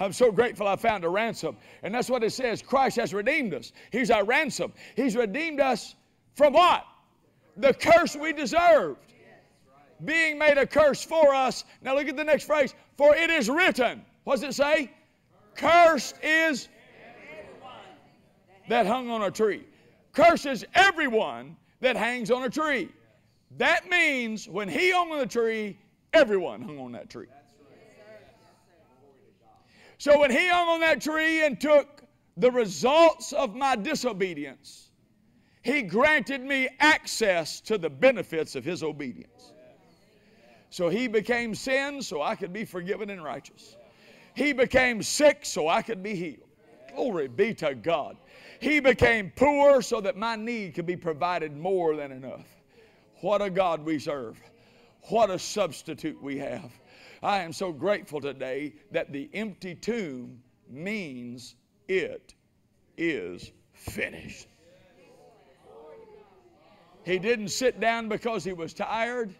[0.00, 1.56] I'm so grateful I found a ransom.
[1.84, 3.72] And that's what it says Christ has redeemed us.
[3.92, 4.72] He's our ransom.
[4.96, 5.94] He's redeemed us
[6.34, 6.84] from what?
[7.56, 9.12] The curse we deserved.
[10.04, 11.64] Being made a curse for us.
[11.80, 12.74] Now look at the next phrase.
[12.96, 14.04] For it is written.
[14.24, 14.90] What does it say?
[15.54, 16.68] Cursed is
[18.68, 19.64] that hung on a tree.
[20.12, 22.88] Curses everyone that hangs on a tree.
[23.56, 25.78] That means when he hung on the tree,
[26.12, 27.26] everyone hung on that tree.
[29.98, 32.02] So when he hung on that tree and took
[32.36, 34.90] the results of my disobedience,
[35.62, 39.52] he granted me access to the benefits of his obedience.
[40.70, 43.76] So he became sin so I could be forgiven and righteous.
[44.34, 46.48] He became sick so I could be healed.
[46.92, 48.16] Glory be to God.
[48.60, 52.46] He became poor so that my need could be provided more than enough.
[53.20, 54.40] What a God we serve.
[55.08, 56.70] What a substitute we have.
[57.22, 61.56] I am so grateful today that the empty tomb means
[61.88, 62.34] it
[62.96, 64.48] is finished.
[67.04, 69.34] He didn't sit down because he was tired,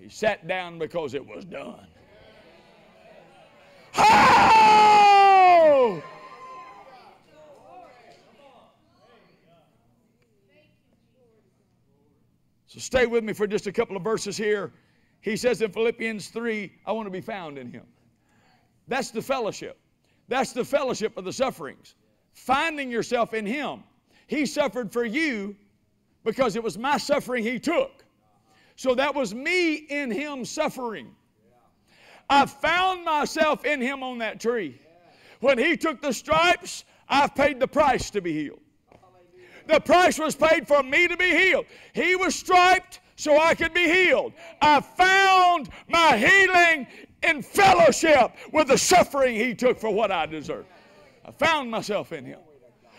[0.00, 1.86] he sat down because it was done.
[12.74, 14.72] So stay with me for just a couple of verses here.
[15.20, 17.84] He says in Philippians 3, I want to be found in him.
[18.88, 19.78] That's the fellowship.
[20.26, 21.94] That's the fellowship of the sufferings.
[22.32, 23.84] Finding yourself in him.
[24.26, 25.54] He suffered for you
[26.24, 28.04] because it was my suffering he took.
[28.74, 31.14] So that was me in him suffering.
[32.28, 34.80] I found myself in him on that tree.
[35.38, 38.63] When he took the stripes, I've paid the price to be healed.
[39.66, 41.66] The price was paid for me to be healed.
[41.92, 44.32] He was striped so I could be healed.
[44.60, 46.86] I found my healing
[47.22, 50.68] in fellowship with the suffering he took for what I deserved.
[51.24, 52.40] I found myself in him.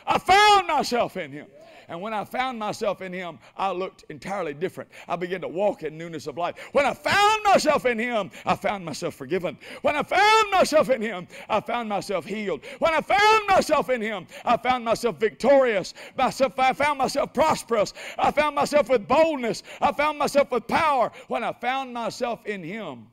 [0.07, 1.47] I found myself in him.
[1.88, 4.89] And when I found myself in Him, I looked entirely different.
[5.07, 6.55] I began to walk in newness of life.
[6.71, 9.57] When I found myself in Him, I found myself forgiven.
[9.81, 12.65] When I found myself in Him, I found myself healed.
[12.79, 15.93] When I found myself in Him, I found myself victorious.
[16.17, 17.93] Myself, I found myself prosperous.
[18.17, 19.63] I found myself with boldness.
[19.81, 21.11] I found myself with power.
[21.27, 23.07] When I found myself in Him,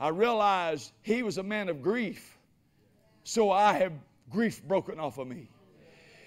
[0.00, 2.38] I realized He was a man of grief.
[3.24, 3.92] So I have
[4.30, 5.48] grief broken off of me.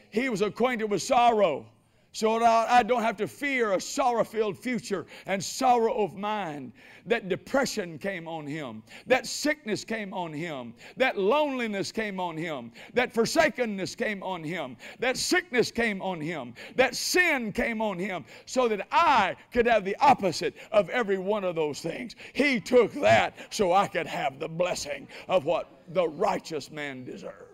[0.10, 1.66] He was acquainted with sorrow
[2.12, 6.72] so that I don't have to fear a sorrow filled future and sorrow of mind.
[7.06, 12.72] That depression came on him, that sickness came on him, that loneliness came on him,
[12.94, 18.26] that forsakenness came on him, that sickness came on him, that sin came on him,
[18.46, 22.16] so that I could have the opposite of every one of those things.
[22.34, 27.47] He took that so I could have the blessing of what the righteous man deserves.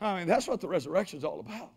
[0.00, 1.70] I mean, that's what the resurrection is all about.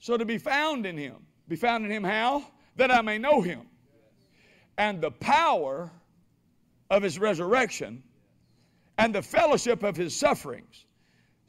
[0.00, 1.16] So to be found in him,
[1.48, 2.46] be found in him how?
[2.76, 3.62] That I may know him.
[4.76, 5.90] And the power
[6.90, 8.02] of his resurrection
[8.98, 10.84] and the fellowship of his sufferings,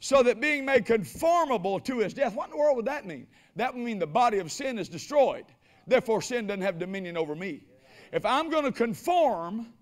[0.00, 2.34] so that being made conformable to his death.
[2.34, 3.26] What in the world would that mean?
[3.56, 5.44] That would mean the body of sin is destroyed.
[5.86, 7.64] Therefore, sin doesn't have dominion over me.
[8.12, 9.72] If I'm going to conform,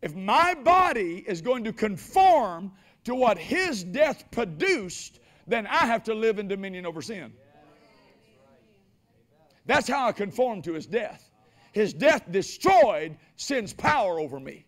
[0.00, 2.72] if my body is going to conform
[3.04, 7.32] to what his death produced, then I have to live in dominion over sin.
[9.66, 11.30] That's how I conform to his death.
[11.72, 14.64] His death destroyed sin's power over me.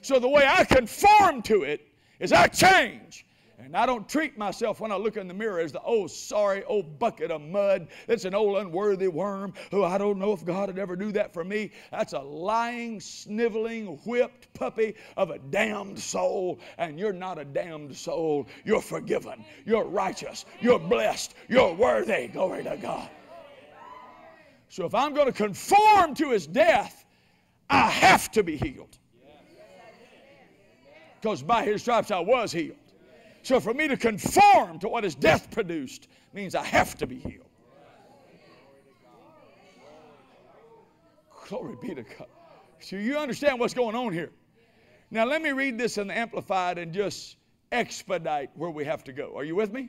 [0.00, 1.86] So the way I conform to it
[2.18, 3.26] is I change.
[3.60, 6.62] And I don't treat myself when I look in the mirror as the old sorry
[6.64, 10.68] old bucket of mud that's an old unworthy worm who I don't know if God
[10.68, 11.72] would ever do that for me.
[11.90, 16.60] That's a lying, sniveling, whipped puppy of a damned soul.
[16.78, 18.46] And you're not a damned soul.
[18.64, 19.44] You're forgiven.
[19.66, 20.44] You're righteous.
[20.60, 21.34] You're blessed.
[21.48, 22.28] You're worthy.
[22.28, 23.10] Glory to God.
[24.68, 27.04] So if I'm going to conform to his death,
[27.68, 28.96] I have to be healed.
[31.20, 32.76] Because by his stripes I was healed.
[33.42, 37.18] So for me to conform to what his death produced means I have to be
[37.18, 37.46] healed.
[41.48, 42.26] Glory be to God.
[42.80, 44.30] So you understand what's going on here.
[45.10, 47.36] Now let me read this in the Amplified and just
[47.72, 49.34] expedite where we have to go.
[49.34, 49.88] Are you with me?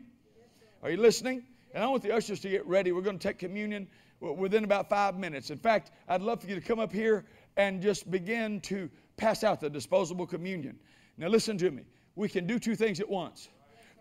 [0.82, 1.44] Are you listening?
[1.74, 2.94] And I want the ushers to get ready.
[2.94, 3.88] We're going to take communion
[4.22, 5.50] within about five minutes.
[5.50, 7.26] In fact, I'd love for you to come up here
[7.58, 10.80] and just begin to pass out the disposable communion.
[11.18, 11.84] Now listen to me
[12.20, 13.48] we can do two things at once.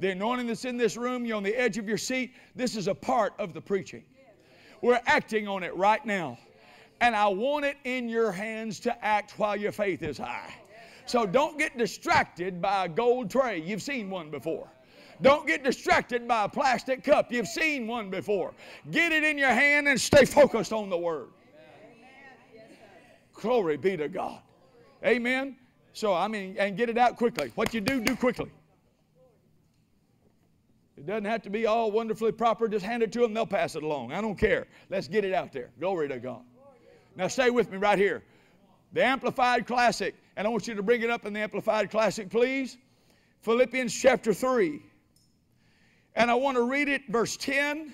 [0.00, 2.88] The anointing that's in this room, you're on the edge of your seat, this is
[2.88, 4.02] a part of the preaching.
[4.82, 6.38] We're acting on it right now.
[7.00, 10.52] And I want it in your hands to act while your faith is high.
[11.06, 13.62] So don't get distracted by a gold tray.
[13.62, 14.68] You've seen one before.
[15.22, 17.32] Don't get distracted by a plastic cup.
[17.32, 18.52] You've seen one before.
[18.90, 21.28] Get it in your hand and stay focused on the Word.
[23.32, 24.40] Glory be to God.
[25.04, 25.56] Amen.
[25.98, 27.50] So, I mean, and get it out quickly.
[27.56, 28.52] What you do, do quickly.
[30.96, 32.68] It doesn't have to be all wonderfully proper.
[32.68, 34.12] Just hand it to them, they'll pass it along.
[34.12, 34.68] I don't care.
[34.90, 35.70] Let's get it out there.
[35.80, 36.42] Glory to God.
[37.16, 38.22] Now, stay with me right here.
[38.92, 42.30] The Amplified Classic, and I want you to bring it up in the Amplified Classic,
[42.30, 42.78] please.
[43.40, 44.80] Philippians chapter 3.
[46.14, 47.92] And I want to read it, verse 10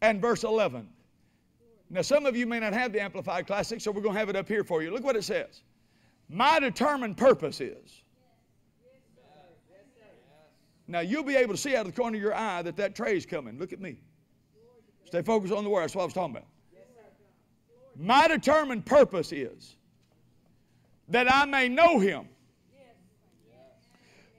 [0.00, 0.88] and verse 11.
[1.90, 4.28] Now, some of you may not have the Amplified Classic, so we're going to have
[4.28, 4.92] it up here for you.
[4.92, 5.62] Look what it says.
[6.32, 8.02] My determined purpose is.
[10.88, 12.94] Now you'll be able to see out of the corner of your eye that that
[12.94, 13.58] tray is coming.
[13.58, 13.98] Look at me.
[15.04, 15.82] Stay focused on the word.
[15.82, 16.48] That's what I was talking about.
[17.96, 19.76] My determined purpose is
[21.08, 22.26] that I may know him.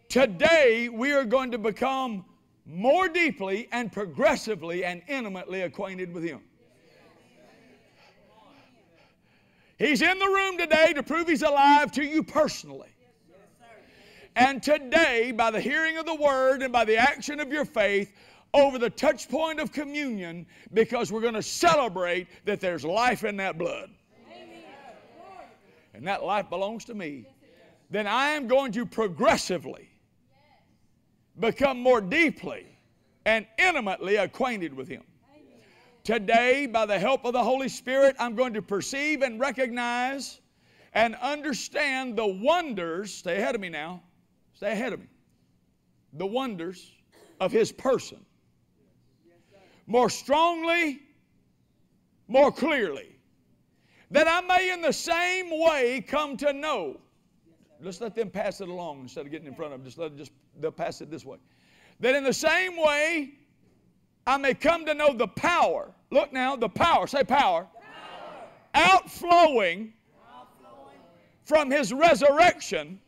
[0.10, 2.26] Today, we are going to become
[2.66, 6.42] more deeply and progressively and intimately acquainted with him.
[9.84, 12.88] He's in the room today to prove he's alive to you personally.
[14.34, 18.14] And today, by the hearing of the word and by the action of your faith,
[18.54, 23.36] over the touch point of communion, because we're going to celebrate that there's life in
[23.38, 23.90] that blood.
[25.94, 27.26] And that life belongs to me.
[27.90, 29.90] Then I am going to progressively
[31.42, 32.66] become more deeply
[33.26, 35.04] and intimately acquainted with Him.
[36.04, 40.42] Today, by the help of the Holy Spirit, I'm going to perceive and recognize
[40.94, 43.14] and understand the wonders.
[43.14, 44.04] Stay ahead of me now.
[44.54, 45.08] Stay ahead of me.
[46.14, 46.92] The wonders
[47.40, 48.20] of His person.
[49.88, 51.00] More strongly,
[52.28, 53.16] more clearly.
[54.12, 57.00] That I may in the same way come to know.
[57.82, 59.86] Let's let them pass it along instead of getting in front of them.
[59.86, 61.38] Just let them just they'll pass it this way.
[62.02, 63.36] That in the same way
[64.26, 65.92] I may come to know the power.
[66.10, 67.68] Look now, the power, say power.
[67.74, 67.84] power.
[68.74, 69.94] Outflowing,
[70.34, 71.00] Outflowing
[71.44, 73.00] from his resurrection,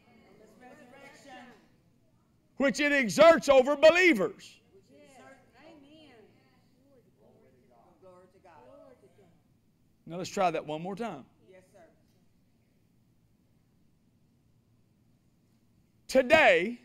[2.57, 4.55] which it exerts over believers.
[10.07, 11.26] Now let's try that one more time.
[11.51, 11.80] Yes, sir.
[16.07, 16.80] Today,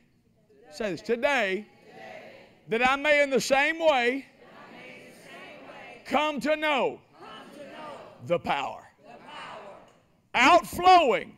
[0.72, 1.66] say this, today,
[2.70, 4.26] that I may in the same way
[6.06, 7.00] come to know
[8.26, 8.86] the power
[10.34, 11.36] outflowing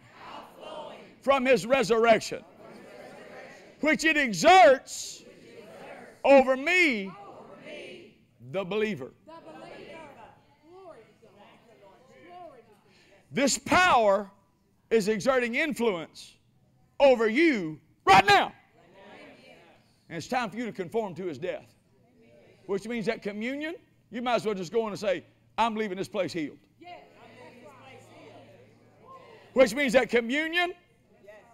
[1.22, 2.43] from his resurrection,
[3.80, 5.24] which it exerts
[6.22, 7.11] over me,
[8.51, 9.12] the believer.
[13.30, 14.30] This power
[14.91, 16.35] is exerting influence
[17.01, 18.53] over you right now.
[20.13, 21.73] And it's time for you to conform to his death.
[22.67, 23.77] Which means that communion,
[24.11, 25.25] you might as well just go in and say,
[25.57, 26.59] I'm leaving this place healed.
[29.55, 30.75] Which means that communion,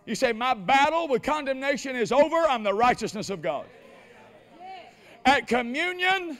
[0.07, 2.35] you say, My battle with condemnation is over.
[2.35, 3.65] I'm the righteousness of God.
[5.25, 6.37] At communion,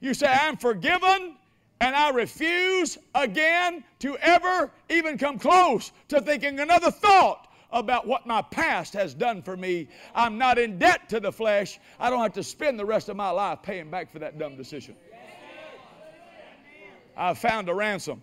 [0.00, 1.36] you say, I'm forgiven
[1.82, 8.26] and I refuse again to ever even come close to thinking another thought about what
[8.26, 9.88] my past has done for me.
[10.14, 11.78] I'm not in debt to the flesh.
[11.98, 14.56] I don't have to spend the rest of my life paying back for that dumb
[14.56, 14.96] decision.
[17.16, 18.22] I found a ransom.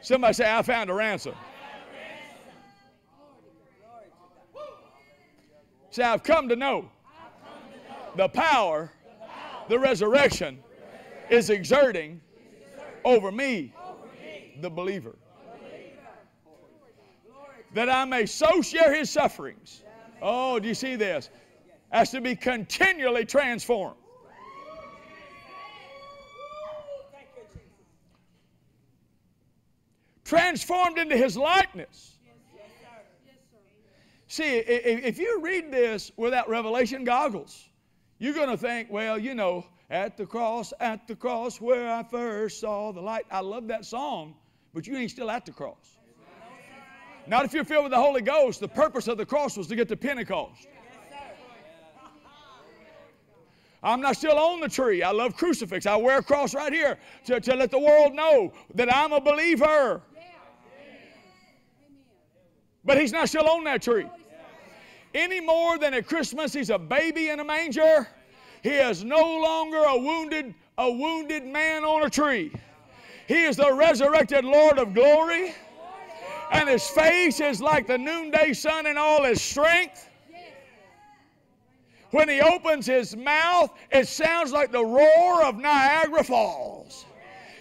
[0.00, 1.34] Somebody say, I found a ransom.
[5.90, 6.90] Say, I've come to know
[8.16, 8.92] the power,
[9.68, 10.58] the resurrection
[11.30, 12.20] is exerting
[13.04, 13.72] over me,
[14.60, 15.16] the believer
[17.74, 19.82] that I may so share his sufferings.
[20.20, 21.30] Oh, do you see this?
[21.92, 23.96] As to be continually transformed.
[30.24, 32.16] Transformed into his likeness.
[34.26, 37.70] See, if you read this without revelation goggles,
[38.18, 42.02] you're going to think, well, you know, at the cross, at the cross where I
[42.02, 43.24] first saw the light.
[43.30, 44.34] I love that song,
[44.74, 45.97] but you ain't still at the cross.
[47.28, 48.58] Not if you're filled with the Holy Ghost.
[48.58, 50.66] The purpose of the cross was to get to Pentecost.
[53.82, 55.02] I'm not still on the tree.
[55.02, 55.86] I love crucifix.
[55.86, 59.20] I wear a cross right here to, to let the world know that I'm a
[59.20, 60.02] believer.
[62.84, 64.06] But he's not still on that tree.
[65.14, 68.08] Any more than at Christmas he's a baby in a manger,
[68.62, 72.52] he is no longer a wounded, a wounded man on a tree.
[73.26, 75.54] He is the resurrected Lord of glory
[76.52, 80.08] and his face is like the noonday sun in all his strength.
[82.10, 87.04] When he opens his mouth, it sounds like the roar of Niagara Falls.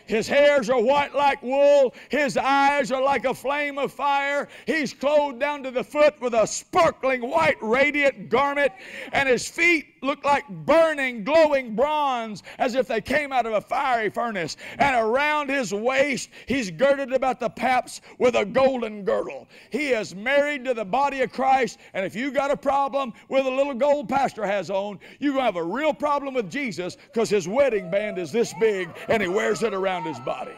[0.08, 1.94] His hairs are white like wool.
[2.10, 4.48] His eyes are like a flame of fire.
[4.66, 8.72] He's clothed down to the foot with a sparkling white radiant garment,
[9.12, 13.62] and his feet look like burning, glowing bronze as if they came out of a
[13.62, 14.58] fiery furnace.
[14.78, 19.48] And around his waist, he's girded about the paps with a golden girdle.
[19.70, 23.46] He is married to the body of Christ, and if you got a problem with
[23.46, 26.96] a little gold pastor has on, you're going to have a real problem with Jesus
[26.96, 30.56] because his wedding band is this big and he wears it around his body.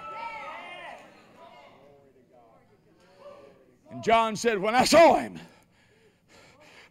[3.92, 5.40] And John said, When I saw him,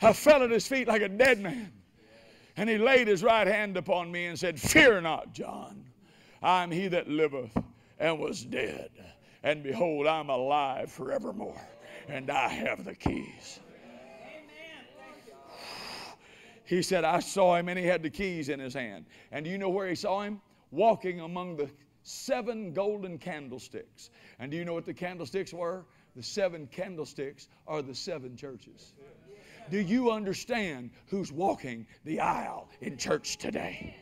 [0.01, 1.73] I fell at his feet like a dead man.
[2.59, 5.85] And he laid his right hand upon me and said, Fear not, John.
[6.43, 7.57] I am he that liveth
[8.01, 8.91] and was dead.
[9.45, 11.61] And behold, I'm alive forevermore.
[12.09, 13.61] and I have the keys.
[14.27, 14.49] Amen.
[16.65, 19.07] He said, I saw him and he had the keys in his hand.
[19.31, 20.41] And do you know where he saw him?
[20.73, 21.71] Walking among the
[22.03, 24.11] seven golden candlesticks.
[24.41, 25.85] And do you know what the candlesticks were?
[26.17, 28.95] The seven candlesticks are the seven churches.
[29.71, 33.97] Do you understand who's walking the aisle in church today?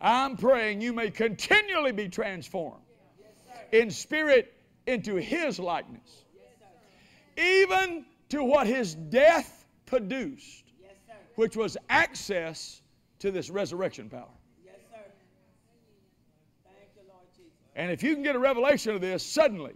[0.00, 2.82] I'm praying you may continually be transformed
[3.70, 4.52] in spirit
[4.86, 6.24] into His likeness,
[7.36, 10.64] even to what His death produced,
[11.36, 12.82] which was access
[13.20, 14.26] to this resurrection power.
[17.74, 19.72] And if you can get a revelation of this, suddenly,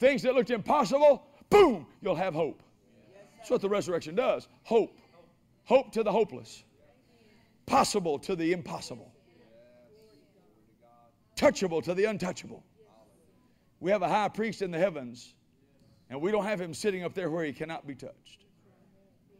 [0.00, 2.62] things that looked impossible, boom, you'll have hope.
[3.36, 4.98] That's what the resurrection does hope.
[5.64, 6.64] Hope to the hopeless,
[7.66, 9.12] possible to the impossible,
[11.36, 12.64] touchable to the untouchable.
[13.78, 15.34] We have a high priest in the heavens,
[16.08, 18.46] and we don't have him sitting up there where he cannot be touched.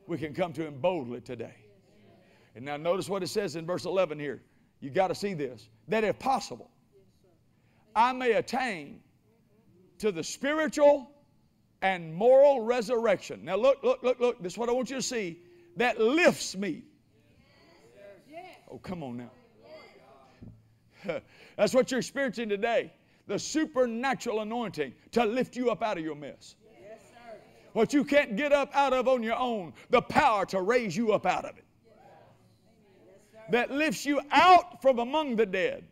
[0.07, 1.55] We can come to him boldly today.
[2.55, 4.41] And now notice what it says in verse 11 here.
[4.81, 5.69] You got to see this.
[5.89, 6.71] That if possible,
[7.95, 9.01] I may attain
[10.01, 11.11] to the spiritual
[11.82, 13.44] and moral resurrection.
[13.44, 14.42] Now look, look, look, look.
[14.42, 15.38] This is what I want you to see.
[15.76, 16.82] That lifts me.
[18.70, 19.30] Oh, come on now.
[21.57, 22.92] That's what you're experiencing today.
[23.26, 26.57] The supernatural anointing to lift you up out of your mess.
[27.72, 31.12] What you can't get up out of on your own, the power to raise you
[31.12, 31.64] up out of it.
[33.51, 35.84] That lifts you out from among the dead.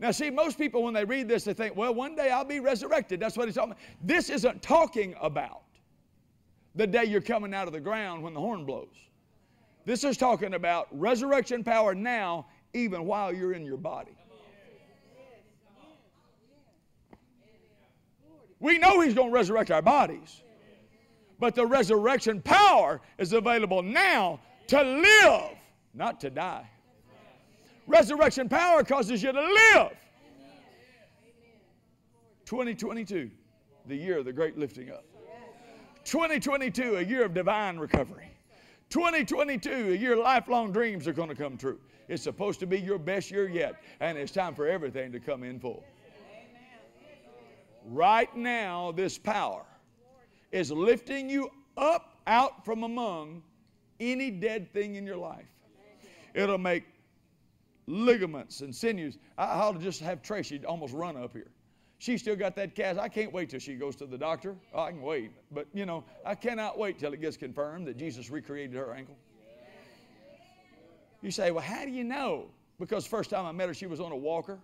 [0.00, 2.60] Now, see, most people, when they read this, they think, well, one day I'll be
[2.60, 3.18] resurrected.
[3.18, 3.82] That's what he's talking about.
[4.02, 5.62] This isn't talking about
[6.76, 8.94] the day you're coming out of the ground when the horn blows.
[9.84, 14.12] This is talking about resurrection power now, even while you're in your body.
[18.60, 20.42] We know He's going to resurrect our bodies,
[21.38, 25.56] but the resurrection power is available now to live,
[25.94, 26.68] not to die.
[27.88, 29.92] Resurrection power causes you to live.
[32.44, 33.30] 2022,
[33.86, 35.04] the year of the great lifting up.
[36.04, 38.30] 2022, a year of divine recovery.
[38.90, 41.78] 2022, a year lifelong dreams are going to come true.
[42.08, 45.42] It's supposed to be your best year yet, and it's time for everything to come
[45.42, 45.84] in full.
[47.86, 49.64] Right now, this power
[50.52, 53.42] is lifting you up out from among
[53.98, 55.48] any dead thing in your life.
[56.34, 56.84] It'll make
[57.88, 59.18] ligaments and sinews.
[59.36, 61.50] I I ought to just have Tracy almost run up here.
[61.98, 62.98] She still got that cast.
[62.98, 64.54] I can't wait till she goes to the doctor.
[64.72, 65.32] Oh, I can wait.
[65.50, 69.16] But, you know, I cannot wait till it gets confirmed that Jesus recreated her ankle.
[71.22, 72.50] You say, well, how do you know?
[72.78, 74.60] Because the first time I met her, she was on a walker.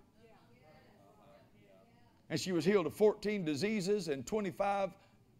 [2.30, 4.90] And she was healed of 14 diseases and 25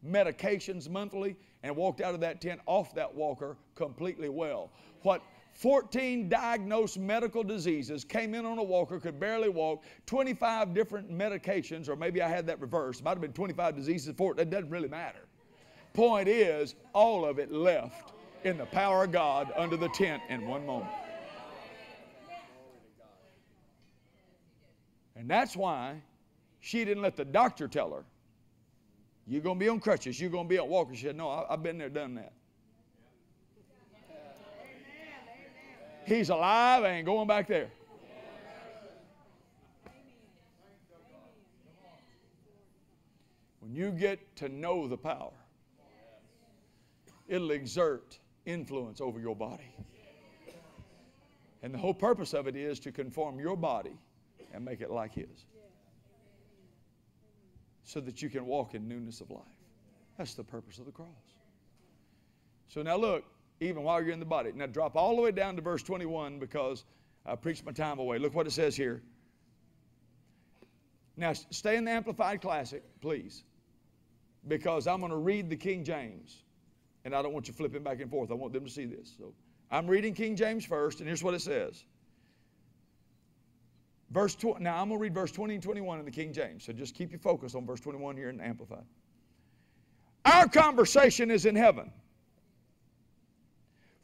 [0.05, 4.71] medications monthly and walked out of that tent off that walker completely well.
[5.03, 5.23] What
[5.55, 11.89] 14 diagnosed medical diseases, came in on a walker, could barely walk, 25 different medications,
[11.89, 13.05] or maybe I had that reversed.
[13.05, 15.27] Might have been 25 diseases, four, it doesn't really matter.
[15.93, 18.13] Point is, all of it left
[18.43, 20.91] in the power of God under the tent in one moment.
[25.17, 26.03] And that's why
[26.61, 28.05] she didn't let the doctor tell her,
[29.29, 30.95] You're going to be on crutches, you're going to be on walker.
[30.97, 32.33] She said, No, I've been there, done that.
[36.07, 37.71] He's alive, I ain't going back there.
[43.61, 45.33] When you get to know the power,
[47.27, 49.75] it'll exert influence over your body.
[51.63, 53.97] And the whole purpose of it is to conform your body
[54.53, 55.47] and make it like His
[57.85, 59.43] so that you can walk in newness of life.
[60.19, 61.09] That's the purpose of the cross.
[62.69, 63.25] So now look,
[63.61, 64.53] even while you're in the body.
[64.55, 66.85] Now drop all the way down to verse 21 because
[67.27, 68.19] I preached my time away.
[68.19, 69.03] Look what it says here.
[71.17, 73.45] Now stay in the Amplified Classic, please,
[74.49, 76.43] because I'm going to read the King James,
[77.05, 78.31] and I don't want you flipping back and forth.
[78.31, 79.15] I want them to see this.
[79.17, 79.33] So
[79.71, 81.85] I'm reading King James first, and here's what it says.
[84.11, 86.65] Verse 20, now I'm going to read verse 20 and 21 in the King James.
[86.65, 88.85] So just keep your focus on verse 21 here in Amplified.
[90.25, 91.91] Our conversation is in heaven,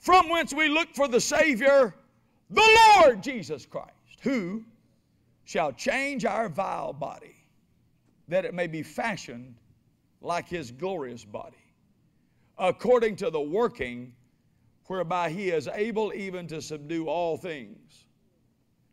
[0.01, 1.94] from whence we look for the Savior,
[2.48, 3.90] the Lord Jesus Christ,
[4.22, 4.64] who
[5.44, 7.36] shall change our vile body,
[8.28, 9.55] that it may be fashioned
[10.22, 11.62] like his glorious body,
[12.59, 14.12] according to the working
[14.86, 18.06] whereby he is able even to subdue all things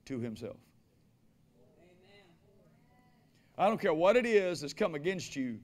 [0.05, 0.57] to himself.
[3.57, 5.57] I don't care what it is that's come against you,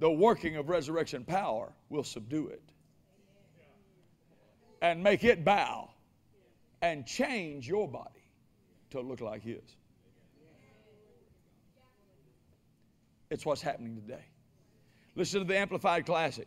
[0.00, 2.73] the working of resurrection power will subdue it
[4.84, 5.88] and make it bow
[6.82, 8.28] and change your body
[8.90, 9.62] to look like His.
[13.30, 14.26] It's what's happening today.
[15.14, 16.46] Listen to the Amplified Classic.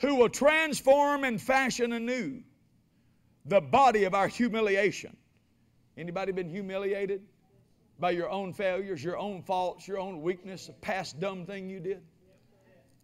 [0.00, 2.42] Who will transform and fashion anew
[3.46, 5.16] the body of our humiliation.
[5.96, 7.22] Anybody been humiliated
[7.98, 11.80] by your own failures, your own faults, your own weakness, a past dumb thing you
[11.80, 12.02] did?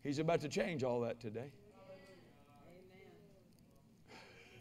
[0.03, 1.53] He's about to change all that today.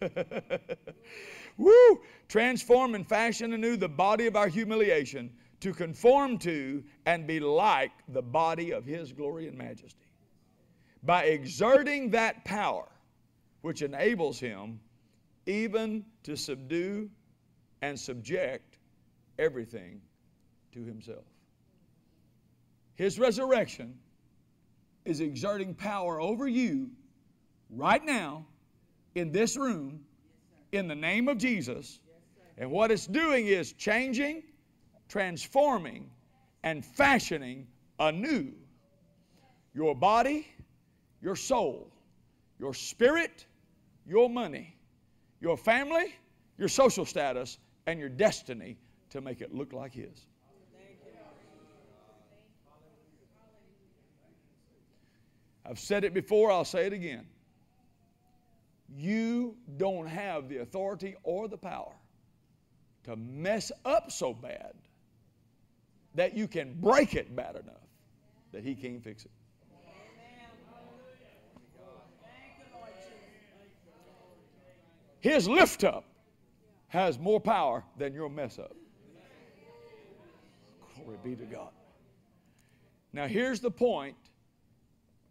[1.57, 2.02] Woo!
[2.28, 7.91] Transform and fashion anew the body of our humiliation to conform to and be like
[8.10, 10.06] the body of His glory and majesty.
[11.03, 12.88] By exerting that power
[13.61, 14.80] which enables Him
[15.45, 17.10] even to subdue
[17.82, 18.78] and subject
[19.40, 20.02] everything
[20.74, 21.26] to Himself.
[22.95, 23.98] His resurrection
[25.06, 26.90] is exerting power over you
[27.69, 28.45] right now
[29.18, 29.99] in this room
[30.72, 31.99] in the name of Jesus.
[32.57, 34.44] And what it's doing is changing,
[35.10, 36.10] transforming,
[36.64, 37.68] and fashioning
[37.99, 38.53] anew
[39.73, 40.48] your body,
[41.22, 41.91] your soul,
[42.60, 43.45] your spirit,
[44.07, 44.76] your money,
[45.41, 46.15] your family,
[46.57, 47.57] your social status,
[47.88, 48.77] and your destiny
[49.10, 50.27] to make it look like His.
[55.65, 57.26] I've said it before, I'll say it again.
[58.95, 61.93] You don't have the authority or the power
[63.03, 64.73] to mess up so bad
[66.15, 67.88] that you can break it bad enough
[68.51, 69.31] that He can't fix it.
[75.19, 76.05] His lift up
[76.88, 78.76] has more power than your mess up.
[80.95, 81.72] Glory be to God.
[83.14, 84.15] Now, here's the point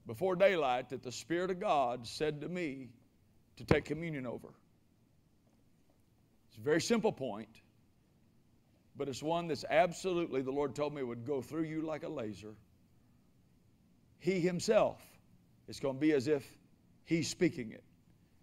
[0.07, 2.89] before daylight that the Spirit of God said to me
[3.57, 4.49] to take communion over.
[6.49, 7.49] It's a very simple point,
[8.97, 12.09] but it's one that's absolutely, the Lord told me, would go through you like a
[12.09, 12.55] laser.
[14.19, 15.01] He Himself,
[15.69, 16.45] it's going to be as if
[17.05, 17.85] He's speaking it.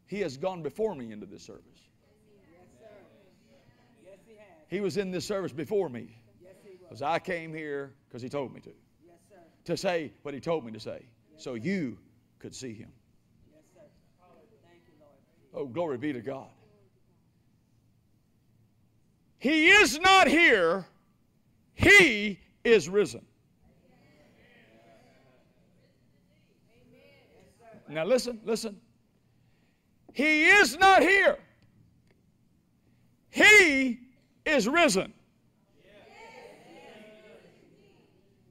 [0.07, 1.63] He has gone before me into this service.
[4.05, 4.45] Yes, he has.
[4.69, 6.79] He was in this service before me Yes, he was.
[6.81, 8.69] because I came here because He told me to,
[9.05, 9.35] Yes, sir.
[9.65, 11.05] to say what He told me to say,
[11.37, 11.97] so you
[12.39, 12.91] could see Him.
[13.51, 13.81] Yes, sir.
[14.63, 15.17] Thank you, Lord.
[15.53, 16.47] Oh, glory be to God.
[19.37, 20.85] He is not here,
[21.75, 23.25] He is risen.
[27.89, 28.79] Now, listen, listen.
[30.13, 31.37] He is not here,
[33.29, 33.99] He
[34.45, 35.13] is risen.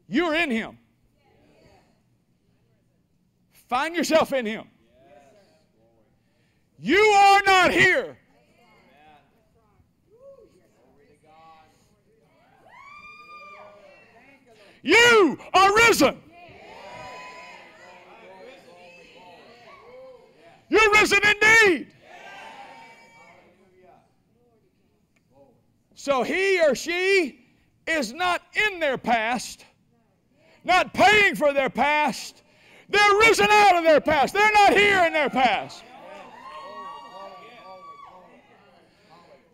[0.09, 0.79] You're in Him.
[3.69, 4.69] Find yourself in Him.
[6.85, 8.19] You are not here.
[14.83, 16.21] You are risen.
[20.69, 21.87] You're risen indeed.
[25.95, 27.47] So he or she
[27.87, 29.65] is not in their past,
[30.65, 32.43] not paying for their past.
[32.89, 34.35] They're risen out of their past.
[34.35, 35.85] They're not here in their past.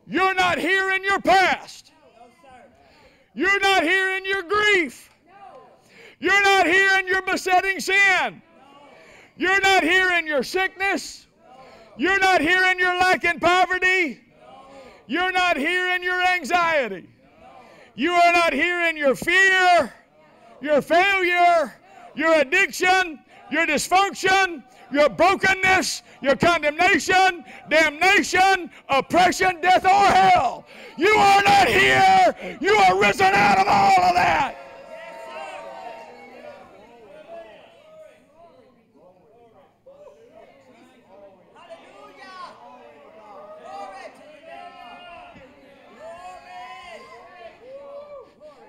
[0.08, 1.92] You're not here in your past.
[3.34, 5.10] You're not here in your grief.
[6.18, 8.42] You're not here in your besetting sin.
[9.36, 11.26] You're not here in your sickness.
[11.96, 14.20] You're not here in your lack and poverty.
[15.06, 17.08] You're not here in your anxiety.
[17.94, 19.92] You are not here in your fear,
[20.60, 21.74] your failure,
[22.14, 23.18] your addiction,
[23.50, 24.62] your dysfunction,
[24.92, 30.66] your brokenness, your condemnation, damnation, oppression, death, or hell.
[30.96, 32.58] You are not here.
[32.60, 34.56] You are risen out of all of that.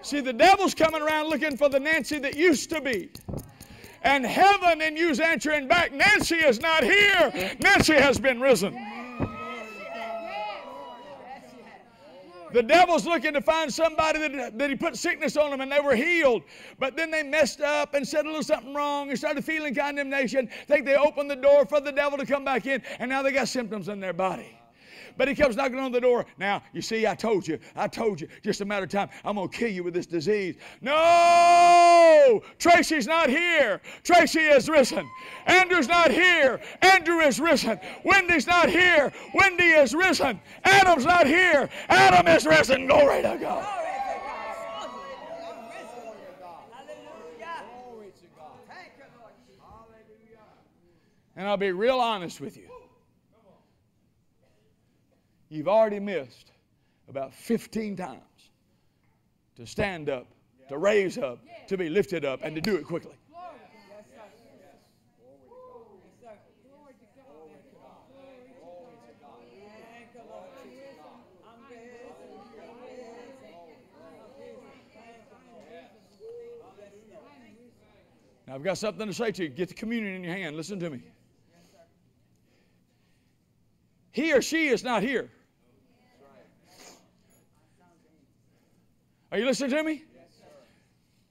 [0.02, 3.12] See, the devil's coming around looking for the Nancy that used to be.
[4.04, 7.56] And heaven and you's answering back, Nancy is not here.
[7.60, 8.78] Nancy has been risen.
[12.52, 15.80] The devil's looking to find somebody that, that he put sickness on them and they
[15.80, 16.44] were healed.
[16.80, 20.50] But then they messed up and said a little something wrong and started feeling condemnation.
[20.68, 23.32] Think they opened the door for the devil to come back in and now they
[23.32, 24.59] got symptoms in their body.
[25.20, 26.26] But he comes knocking on the door.
[26.38, 29.36] Now, you see, I told you, I told you, just a matter of time, I'm
[29.36, 30.56] going to kill you with this disease.
[30.80, 32.42] No!
[32.58, 33.82] Tracy's not here.
[34.02, 35.06] Tracy is risen.
[35.46, 36.62] Andrew's not here.
[36.82, 37.82] Andrew is risen.
[38.06, 39.12] Wendy's not here.
[39.34, 40.40] Wendy is risen.
[40.64, 41.70] Adam's not here.
[41.90, 42.88] Adam is risen.
[42.88, 43.76] Glory to God.
[51.36, 52.69] And I'll be real honest with you.
[55.50, 56.52] You've already missed
[57.08, 58.22] about 15 times
[59.56, 60.28] to stand up,
[60.70, 63.16] to raise up, to be lifted up, and to do it quickly.
[78.46, 79.50] Now, I've got something to say to you.
[79.50, 80.56] Get the communion in your hand.
[80.56, 81.02] Listen to me.
[84.12, 85.30] He or she is not here.
[89.32, 90.04] Are you listening to me?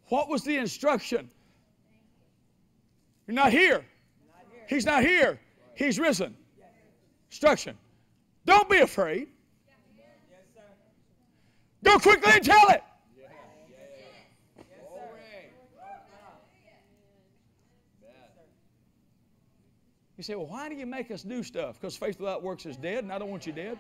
[0.09, 1.31] What was the instruction?
[3.27, 3.85] You're not here.
[4.69, 5.39] He's not here.
[5.75, 6.35] He's risen.
[7.31, 7.77] Instruction.
[8.47, 9.29] Don't be afraid.
[11.85, 12.83] Go quickly and tell it.
[20.17, 21.81] You say, well, why do you make us do stuff?
[21.81, 23.79] Because faith without works is dead, and I don't want you dead.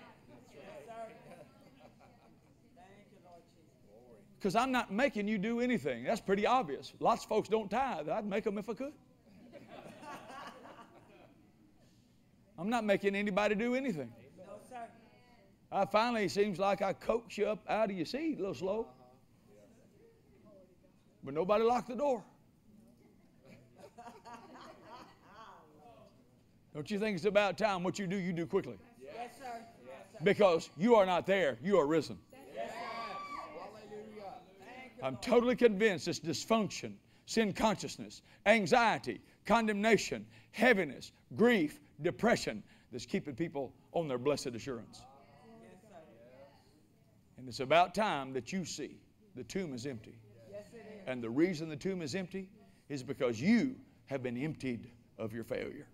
[4.39, 6.05] Because I'm not making you do anything.
[6.05, 6.93] That's pretty obvious.
[7.01, 8.09] Lots of folks don't tithe.
[8.09, 8.93] I'd make them if I could.
[12.59, 14.12] I'm not making anybody do anything.
[15.70, 18.55] I finally it seems like I coax you up out of your seat a little
[18.55, 18.86] slow.
[21.24, 22.23] But nobody locked the door.
[26.74, 28.78] Don't you think it's about time what you do, you do quickly?
[29.02, 29.60] Yes, sir.
[30.23, 32.19] Because you are not there, you are risen.
[35.02, 36.94] I'm totally convinced it's dysfunction,
[37.26, 45.02] sin consciousness, anxiety, condemnation, heaviness, grief, depression that's keeping people on their blessed assurance.
[47.36, 48.96] And it's about time that you see
[49.36, 50.18] the tomb is empty.
[51.06, 52.48] And the reason the tomb is empty
[52.88, 53.76] is because you
[54.06, 55.86] have been emptied of your failure.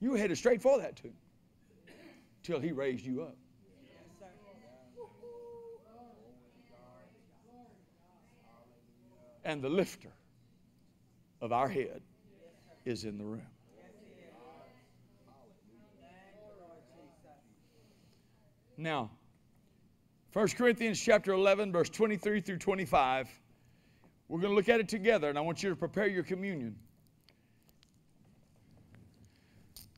[0.00, 1.12] You were headed straight for that tomb
[2.42, 3.36] till he raised you up.
[9.44, 10.12] And the lifter
[11.40, 12.00] of our head
[12.84, 13.42] is in the room.
[18.76, 19.10] Now,
[20.32, 23.28] 1 Corinthians chapter 11, verse 23 through 25.
[24.28, 26.74] We're going to look at it together, and I want you to prepare your communion.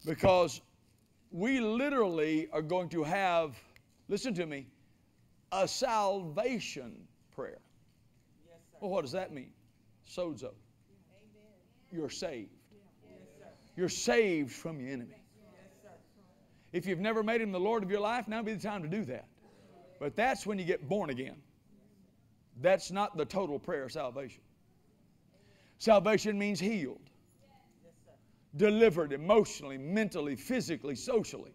[0.04, 0.60] Because
[1.35, 3.56] we literally are going to have,
[4.09, 4.69] listen to me,
[5.51, 7.59] a salvation prayer.
[8.81, 9.51] Well, what does that mean?
[10.09, 10.52] Sozo.
[11.90, 12.51] You're saved.
[13.77, 15.16] You're saved from your enemy.
[16.73, 18.82] If you've never made him the Lord of your life, now would be the time
[18.82, 19.27] to do that.
[19.98, 21.36] But that's when you get born again.
[22.62, 24.43] That's not the total prayer of salvation.
[25.78, 27.11] Salvation means healed,
[28.56, 31.55] delivered emotionally, mentally, physically, socially.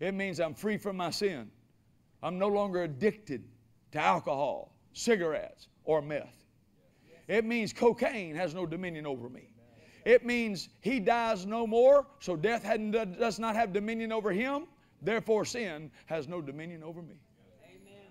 [0.00, 1.50] It means I'm free from my sin.
[2.22, 3.44] I'm no longer addicted
[3.92, 6.44] to alcohol, cigarettes, or meth.
[7.28, 9.50] It means cocaine has no dominion over me.
[10.04, 12.64] It means he dies no more, so death
[13.20, 14.64] does not have dominion over him.
[15.02, 17.16] Therefore, sin has no dominion over me.
[17.64, 18.10] Amen.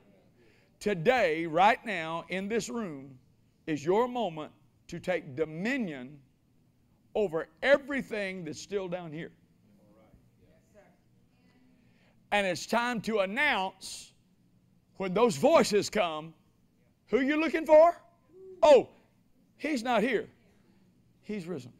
[0.79, 3.17] Today, right now, in this room,
[3.65, 4.51] is your moment
[4.87, 6.19] to take dominion
[7.17, 9.31] over everything that's still down here.
[12.31, 14.13] And it's time to announce
[14.97, 16.35] when those voices come
[17.07, 17.99] who you looking for?
[18.61, 18.89] Oh,
[19.57, 20.27] he's not here.
[21.23, 21.73] He's risen.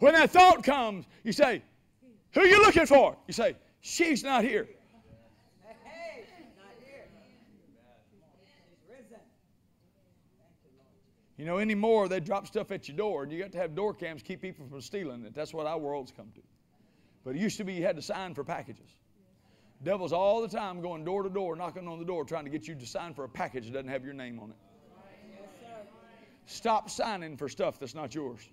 [0.00, 1.62] When that thought comes, you say,
[2.34, 3.16] Who you looking for?
[3.28, 4.68] You say, She's not here.
[5.84, 6.24] Hey,
[6.56, 7.04] not here.
[8.60, 9.20] He's risen.
[11.42, 13.92] You know, anymore they drop stuff at your door, and you got to have door
[13.92, 15.34] cams keep people from stealing it.
[15.34, 16.40] That's what our world's come to.
[17.24, 18.88] But it used to be you had to sign for packages.
[19.82, 22.68] Devils all the time going door to door, knocking on the door, trying to get
[22.68, 24.56] you to sign for a package that doesn't have your name on it.
[26.46, 28.48] Stop signing for stuff that's not yours.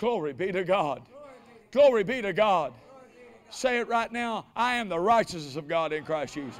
[0.00, 1.02] Glory be to God.
[1.70, 2.72] Glory be to God.
[3.50, 4.46] Say it right now.
[4.56, 6.58] I am the righteousness of God in Christ Jesus.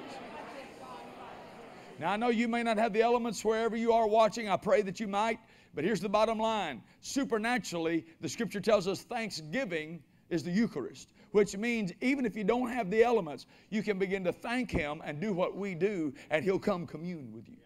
[1.98, 4.48] Now, I know you may not have the elements wherever you are watching.
[4.48, 5.38] I pray that you might.
[5.74, 11.56] But here's the bottom line supernaturally, the scripture tells us thanksgiving is the Eucharist, which
[11.56, 15.20] means even if you don't have the elements, you can begin to thank Him and
[15.20, 17.56] do what we do, and He'll come commune with you.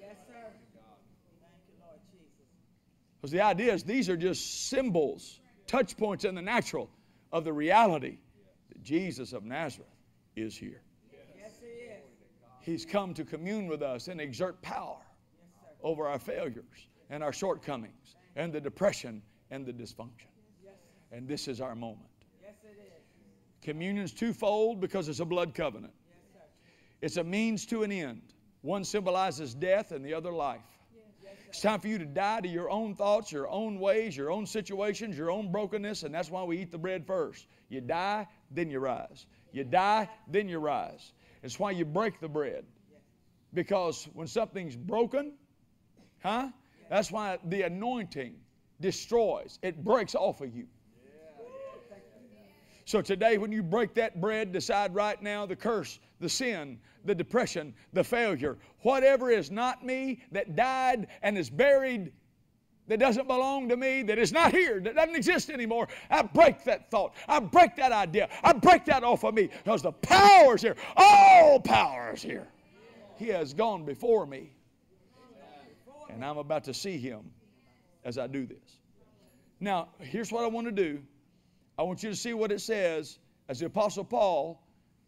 [0.00, 0.34] Yes, sir.
[0.34, 2.30] Thank you, Lord Jesus.
[3.20, 6.90] Because the idea is these are just symbols, touch points in the natural
[7.32, 8.18] of the reality
[8.68, 9.88] that Jesus of Nazareth
[10.34, 10.82] is here.
[12.66, 12.82] Yes.
[12.82, 14.98] He's come to commune with us and exert power
[15.82, 20.28] over our failures and our shortcomings and the depression and the dysfunction.
[21.12, 22.10] And this is our moment.
[22.42, 22.78] Yes, is.
[23.62, 25.92] Communion's twofold because it's a blood covenant.
[27.00, 28.34] It's a means to an end.
[28.62, 30.60] One symbolizes death and the other life.
[31.48, 34.44] It's time for you to die to your own thoughts, your own ways, your own
[34.44, 37.46] situations, your own brokenness, and that's why we eat the bread first.
[37.68, 39.26] You die, then you rise.
[39.52, 41.12] You die, then you rise.
[41.46, 42.64] It's why you break the bread.
[43.54, 45.34] Because when something's broken,
[46.20, 46.48] huh?
[46.90, 48.34] That's why the anointing
[48.80, 50.66] destroys, it breaks off of you.
[52.84, 57.14] So today, when you break that bread, decide right now the curse, the sin, the
[57.14, 62.12] depression, the failure, whatever is not me that died and is buried,
[62.88, 66.64] that doesn't belong to me, that is not here, that doesn't exist anymore, I break
[66.64, 67.14] that thought.
[67.28, 68.28] I break that idea.
[68.42, 70.76] I break that off of me because the power is here.
[70.96, 72.46] All power is here.
[73.16, 74.52] He has gone before me.
[76.10, 77.30] And I'm about to see him
[78.04, 78.78] as I do this.
[79.58, 81.02] Now, here's what I want to do.
[81.78, 83.18] I want you to see what it says
[83.48, 84.62] as the Apostle Paul,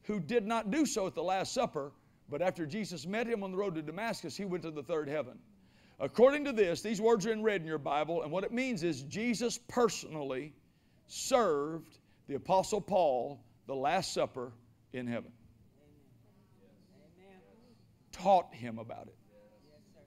[0.04, 1.92] who did not do so at the Last Supper,
[2.28, 5.08] but after Jesus met him on the road to Damascus, he went to the third
[5.08, 5.38] heaven.
[6.00, 8.84] According to this, these words are in red in your Bible, and what it means
[8.84, 10.54] is Jesus personally
[11.06, 11.98] served
[12.28, 14.52] the Apostle Paul the Last Supper
[14.92, 15.32] in heaven,
[17.20, 17.40] Amen.
[18.12, 19.16] taught him about it.
[19.66, 20.00] Yes, sir.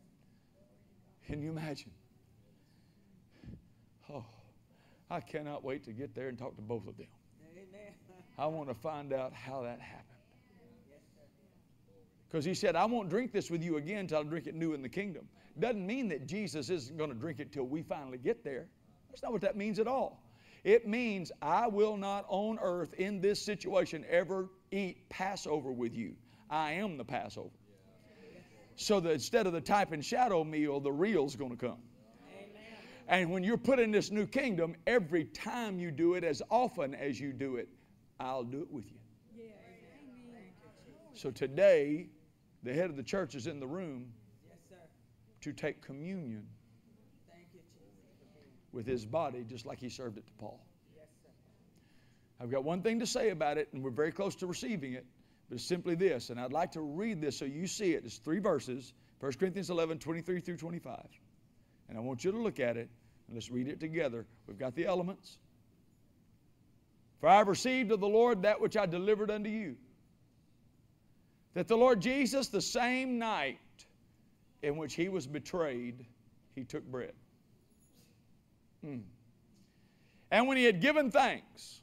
[1.28, 1.92] Can you imagine?
[4.14, 4.26] Oh,
[5.10, 7.08] I cannot wait to get there and talk to both of them.
[7.54, 7.94] Amen.
[8.38, 10.08] I want to find out how that happened.
[12.28, 14.74] Because he said, I won't drink this with you again until I drink it new
[14.74, 15.28] in the kingdom.
[15.60, 18.68] Doesn't mean that Jesus isn't going to drink it till we finally get there.
[19.10, 20.23] That's not what that means at all.
[20.64, 26.15] It means I will not on earth in this situation ever eat Passover with you.
[26.49, 27.49] I am the Passover.
[28.76, 31.80] So that instead of the type and shadow meal, the real's going to come.
[33.07, 36.95] And when you're put in this new kingdom, every time you do it, as often
[36.95, 37.68] as you do it,
[38.19, 38.98] I'll do it with you.
[41.14, 42.07] So today,
[42.64, 44.14] the head of the church is in the room.
[45.42, 46.46] To take communion
[48.72, 50.60] with his body, just like he served it to Paul.
[52.40, 55.06] I've got one thing to say about it, and we're very close to receiving it,
[55.50, 58.04] but it's simply this, and I'd like to read this so you see it.
[58.06, 60.98] It's three verses 1 Corinthians 11, 23 through 25.
[61.88, 62.90] And I want you to look at it,
[63.28, 64.26] and let's read it together.
[64.48, 65.38] We've got the elements.
[67.20, 69.76] For I received of the Lord that which I delivered unto you.
[71.54, 73.60] That the Lord Jesus, the same night
[74.64, 76.06] in which he was betrayed,
[76.56, 77.14] he took bread.
[78.84, 79.00] Hmm.
[80.32, 81.82] And when he had given thanks,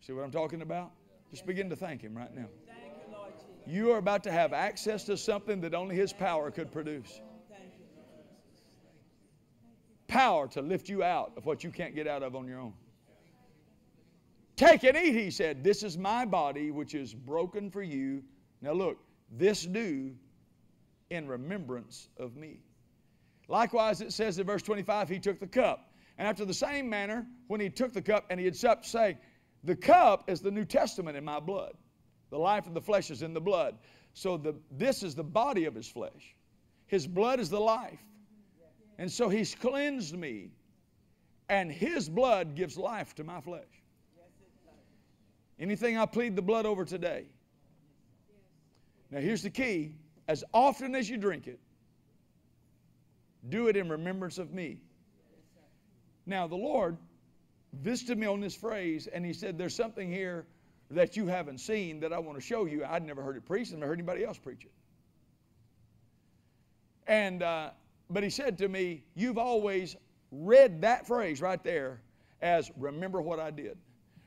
[0.00, 0.90] see what I'm talking about?
[1.30, 2.46] Just begin to thank him right now.
[3.66, 7.20] You, are about to have access to something that only his power could produce.
[10.06, 12.72] Power to lift you out of what you can't get out of on your own.
[14.56, 15.62] Take and eat, he said.
[15.62, 18.24] This is my body, which is broken for you.
[18.62, 18.98] Now look,
[19.30, 20.14] this do
[21.10, 22.60] in remembrance of me.
[23.48, 25.90] Likewise, it says in verse 25, he took the cup.
[26.18, 29.16] And after the same manner, when he took the cup and he had supped, saying,
[29.64, 31.74] The cup is the New Testament in my blood.
[32.30, 33.78] The life of the flesh is in the blood.
[34.12, 36.34] So the, this is the body of his flesh.
[36.86, 38.02] His blood is the life.
[38.98, 40.50] And so he's cleansed me,
[41.48, 43.62] and his blood gives life to my flesh.
[45.60, 47.26] Anything I plead the blood over today.
[49.10, 49.94] Now, here's the key
[50.28, 51.58] as often as you drink it,
[53.48, 54.78] do it in remembrance of me.
[56.26, 56.98] Now, the Lord
[57.72, 60.46] visited me on this phrase, and He said, There's something here
[60.90, 62.84] that you haven't seen that I want to show you.
[62.84, 64.72] I'd never heard it preached, and never heard anybody else preach it.
[67.06, 67.70] And, uh,
[68.10, 69.96] but He said to me, You've always
[70.30, 72.02] read that phrase right there
[72.42, 73.78] as remember what I did.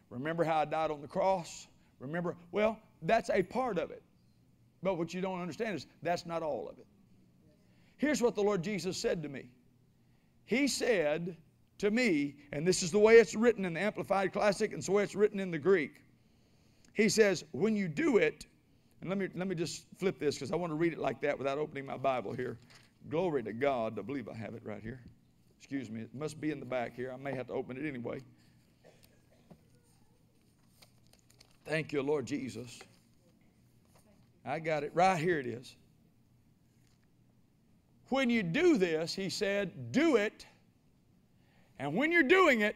[0.10, 1.68] Remember how I died on the cross?
[1.99, 4.02] Remember, well, that's a part of it.
[4.84, 6.88] But what you don't understand is that's not all of it.
[7.98, 9.44] Here's what the Lord Jesus said to me
[10.45, 11.38] He said
[11.78, 15.03] to me, and this is the way it's written in the Amplified Classic, and way
[15.03, 16.02] it's written in the Greek.
[16.94, 18.45] He says, When you do it,
[19.02, 21.22] And let me, let me just flip this because I want to read it like
[21.22, 22.60] that without opening my Bible here.
[23.10, 23.98] Glory to God.
[23.98, 24.99] I believe I have it right here.
[25.58, 26.02] Excuse me.
[26.02, 27.12] It must be in the back here.
[27.12, 28.22] I may have to open it anyway.
[31.66, 32.80] Thank you, Lord Jesus.
[34.45, 34.91] I got it.
[34.93, 35.76] Right here it is.
[38.09, 40.45] When you do this, he said, do it.
[41.80, 42.76] And when you're doing it,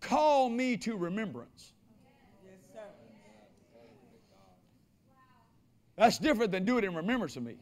[0.00, 1.72] call me to remembrance.
[2.44, 2.80] Yes, sir.
[5.96, 7.56] That's different than do it in remembrance of me.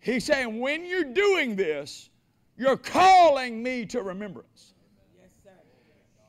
[0.00, 2.10] He's saying, when you're doing this,
[2.58, 4.74] you're calling me to remembrance.
[5.16, 5.50] Yes, sir.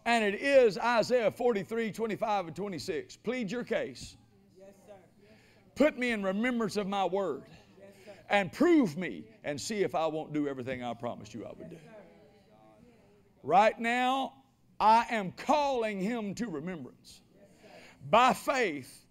[0.05, 3.17] And it is Isaiah 43, 25, and 26.
[3.17, 4.15] Plead your case.
[5.75, 7.43] Put me in remembrance of my word.
[8.29, 11.69] And prove me and see if I won't do everything I promised you I would
[11.69, 11.77] do.
[13.43, 14.33] Right now,
[14.79, 17.21] I am calling him to remembrance
[18.09, 19.05] by faith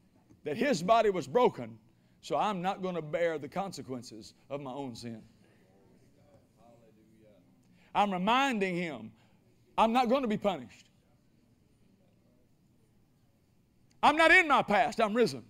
[0.44, 1.78] that his body was broken,
[2.20, 5.22] so I'm not going to bear the consequences of my own sin.
[7.94, 9.12] I'm reminding him
[9.76, 10.88] I'm not going to be punished.
[14.02, 15.44] I'm not in my past, I'm risen.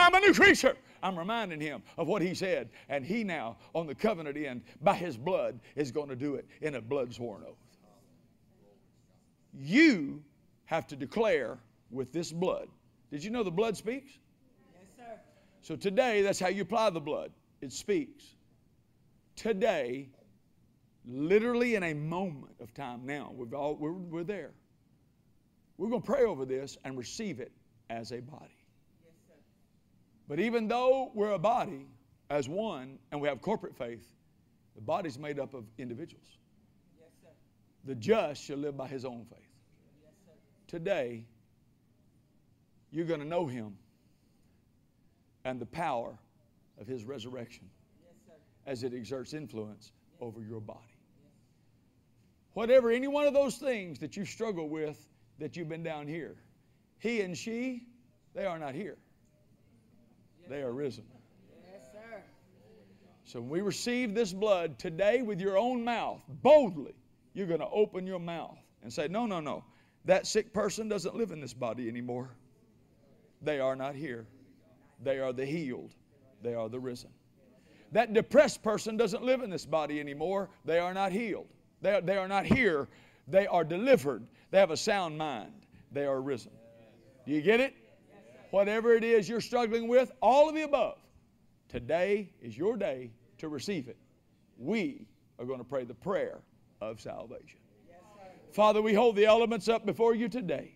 [0.00, 0.76] I'm a new creature.
[1.02, 4.94] I'm reminding him of what he said, and he now, on the covenant end, by
[4.94, 7.56] his blood, is going to do it in a blood sworn oath.
[9.54, 10.22] You
[10.66, 11.58] have to declare
[11.90, 12.68] with this blood.
[13.10, 14.10] Did you know the blood speaks?
[14.74, 15.20] Yes, sir.
[15.62, 17.32] So today, that's how you apply the blood.
[17.60, 18.24] It speaks.
[19.36, 20.08] Today,
[21.06, 24.52] literally in a moment of time now, we've all, we're, we're there.
[25.78, 27.52] We're going to pray over this and receive it
[27.88, 28.59] as a body.
[30.30, 31.88] But even though we're a body
[32.30, 34.06] as one and we have corporate faith,
[34.76, 36.38] the body's made up of individuals.
[36.96, 37.34] Yes.
[37.84, 39.40] The just shall live by his own faith.
[40.00, 40.36] Yes.
[40.68, 41.24] Today,
[42.92, 43.76] you're going to know him
[45.44, 46.16] and the power
[46.80, 47.68] of his resurrection
[48.00, 49.90] Yes, as it exerts influence
[50.20, 50.78] over your body.
[52.52, 55.08] Whatever, any one of those things that you struggle with
[55.40, 56.36] that you've been down here,
[57.00, 57.88] he and she,
[58.32, 58.96] they are not here.
[60.50, 61.04] They are risen.
[61.72, 62.22] Yes, sir.
[63.22, 66.96] So when we receive this blood today with your own mouth, boldly,
[67.34, 69.64] you're going to open your mouth and say, No, no, no.
[70.06, 72.30] That sick person doesn't live in this body anymore.
[73.42, 74.26] They are not here.
[75.00, 75.94] They are the healed.
[76.42, 77.10] They are the risen.
[77.92, 80.50] That depressed person doesn't live in this body anymore.
[80.64, 81.46] They are not healed.
[81.80, 82.88] They are, they are not here.
[83.28, 84.26] They are delivered.
[84.50, 85.52] They have a sound mind.
[85.92, 86.52] They are risen.
[87.24, 87.74] Do you get it?
[88.50, 90.98] Whatever it is you're struggling with, all of the above,
[91.68, 93.96] today is your day to receive it.
[94.58, 95.06] We
[95.38, 96.38] are going to pray the prayer
[96.80, 97.58] of salvation.
[98.52, 100.74] Father, we hold the elements up before you today.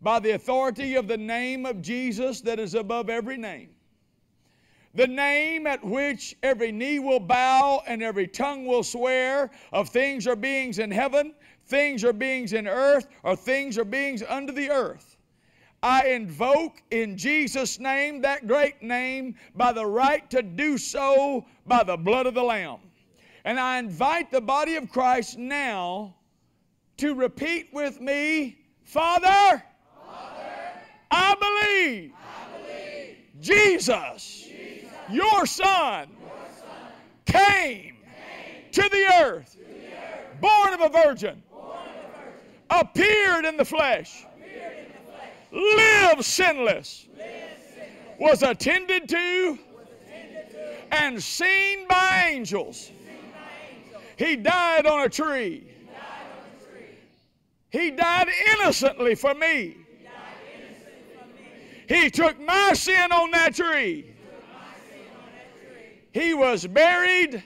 [0.00, 3.70] By the authority of the name of Jesus that is above every name,
[4.94, 10.26] the name at which every knee will bow and every tongue will swear of things
[10.26, 11.34] or beings in heaven,
[11.66, 15.13] things or beings in earth, or things or beings under the earth.
[15.84, 21.82] I invoke in Jesus' name, that great name, by the right to do so by
[21.82, 22.78] the blood of the Lamb.
[23.44, 26.14] And I invite the body of Christ now
[26.96, 29.62] to repeat with me Father,
[31.10, 31.34] I,
[31.68, 32.14] believe
[33.42, 34.48] Jesus,
[35.10, 36.08] your, son,
[37.26, 37.96] came,
[38.72, 39.58] to the earth,
[40.40, 41.42] born of a virgin,
[42.70, 44.24] appeared in the flesh,
[45.54, 47.06] lived sinless,
[48.18, 49.58] was attended to,
[50.90, 52.90] and seen by angels.
[54.16, 55.66] He died on a tree.
[57.70, 59.76] He died innocently for me.
[61.88, 64.14] He took my sin on that tree.
[66.12, 67.42] He was buried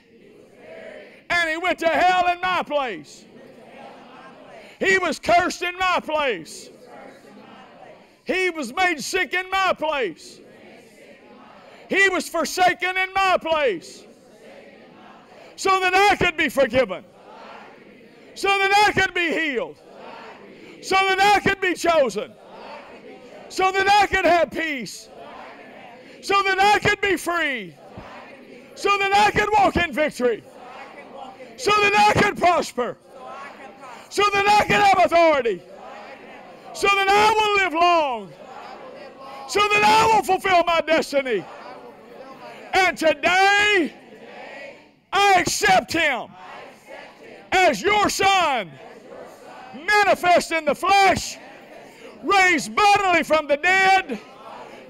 [1.29, 3.25] and he went to hell in my place.
[4.79, 6.69] He was cursed in my place.
[8.29, 10.39] He was made sick in my place.
[11.89, 14.03] He was forsaken in my place.
[15.55, 17.03] So that I could be forgiven.
[18.35, 19.77] So that I could be healed.
[20.83, 22.31] So that I could be chosen.
[23.49, 25.09] So that I could have peace.
[26.21, 27.75] So that I could be free.
[28.75, 30.43] So that I could walk in victory.
[31.57, 32.95] So that I could prosper.
[34.09, 35.63] So that I could have authority.
[36.73, 38.33] So that I will live long.
[39.47, 41.43] So that I will fulfill my destiny.
[42.73, 43.93] And today,
[45.11, 46.27] I accept him
[47.51, 48.71] as your son,
[49.73, 51.37] manifest in the flesh,
[52.23, 54.19] raised bodily from the dead,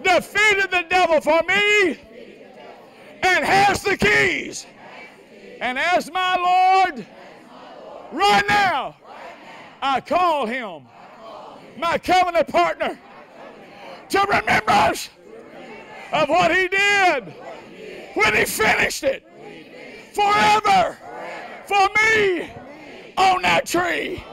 [0.03, 1.97] defeated the devil for me,
[3.23, 4.65] and has the keys.
[5.61, 7.05] And as my Lord,
[8.11, 8.95] right now,
[9.81, 10.83] I call him
[11.79, 12.99] my covenant partner
[14.09, 15.09] to remembrance
[16.11, 17.33] of what he did
[18.15, 19.23] when he finished it
[20.13, 20.97] forever
[21.65, 22.51] for me
[23.17, 24.23] on that tree.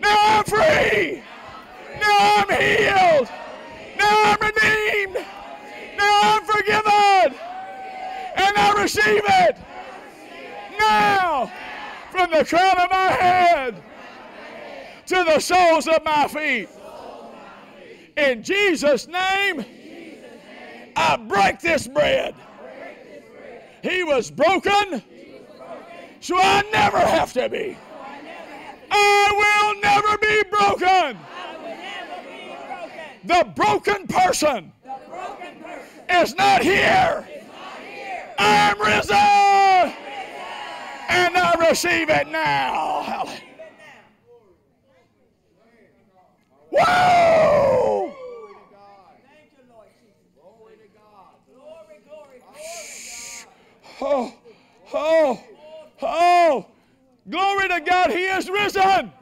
[0.00, 1.22] Now I'm free.
[2.00, 3.28] Now I'm healed.
[3.96, 5.26] Now I'm redeemed.
[5.96, 7.38] Now I'm forgiven.
[8.36, 9.56] And I receive it
[10.78, 11.50] now
[12.10, 13.82] from the crown of my head
[15.08, 16.68] to the soles of my feet.
[18.16, 19.64] In Jesus' name,
[20.96, 22.34] I break this bread.
[23.82, 25.02] He was broken,
[26.20, 27.76] so I never have to be.
[28.90, 31.18] I will never be broken.
[33.24, 34.72] The broken person
[36.10, 37.28] is not here.
[38.38, 39.16] I am risen.
[41.10, 43.02] And I receive it now.
[43.02, 43.42] Hallelujah.
[44.26, 44.54] Whoa!
[44.86, 45.34] Thank you, Lord Jesus.
[45.56, 46.30] Glory to God.
[46.48, 46.66] Glory, glory,
[52.04, 52.42] glory.
[54.00, 54.34] Oh,
[54.94, 55.40] oh,
[56.02, 56.66] oh.
[57.28, 59.12] Glory to God, He is risen.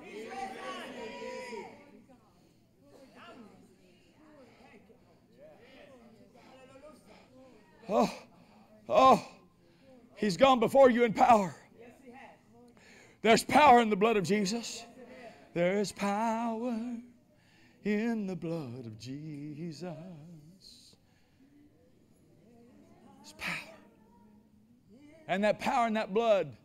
[7.88, 8.12] Oh,
[8.88, 9.24] oh.
[10.16, 11.54] He's gone before you in power.
[13.22, 14.84] There's power in the blood of Jesus.
[15.54, 16.76] There is power
[17.86, 19.94] in the blood of Jesus.
[23.20, 23.76] There's power.
[25.28, 26.56] And that power in that blood,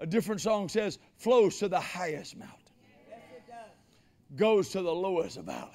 [0.00, 2.56] a different song says, flows to the highest mountain,
[4.36, 5.70] goes to the lowest valley.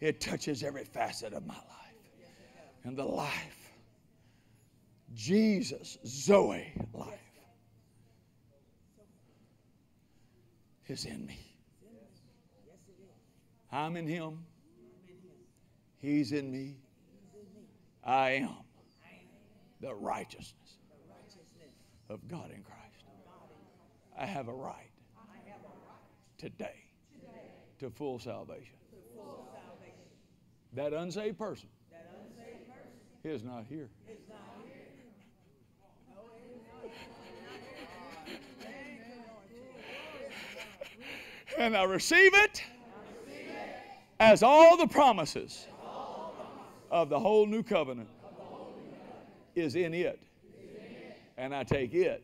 [0.00, 1.64] It touches every facet of my life.
[2.84, 3.72] And the life,
[5.14, 7.18] Jesus, Zoe life,
[10.86, 11.51] is in me.
[13.72, 14.44] I'm in Him.
[15.98, 16.76] He's in me.
[18.04, 18.56] I am
[19.80, 20.78] the righteousness
[22.10, 23.04] of God in Christ.
[24.18, 24.90] I have a right
[26.36, 26.84] today
[27.78, 28.74] to full salvation.
[30.74, 31.68] That unsaved person
[33.24, 33.88] is not here.
[41.58, 42.64] And I receive it
[44.22, 45.66] as all the promises
[46.92, 48.08] of the whole new covenant
[49.56, 50.22] is in it.
[51.36, 52.22] And I take it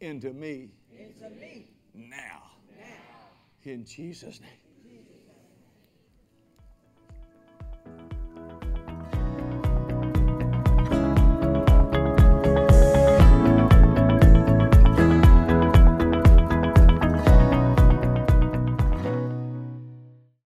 [0.00, 2.42] into me Into me now.
[2.76, 2.84] now.
[3.62, 4.65] In Jesus' name.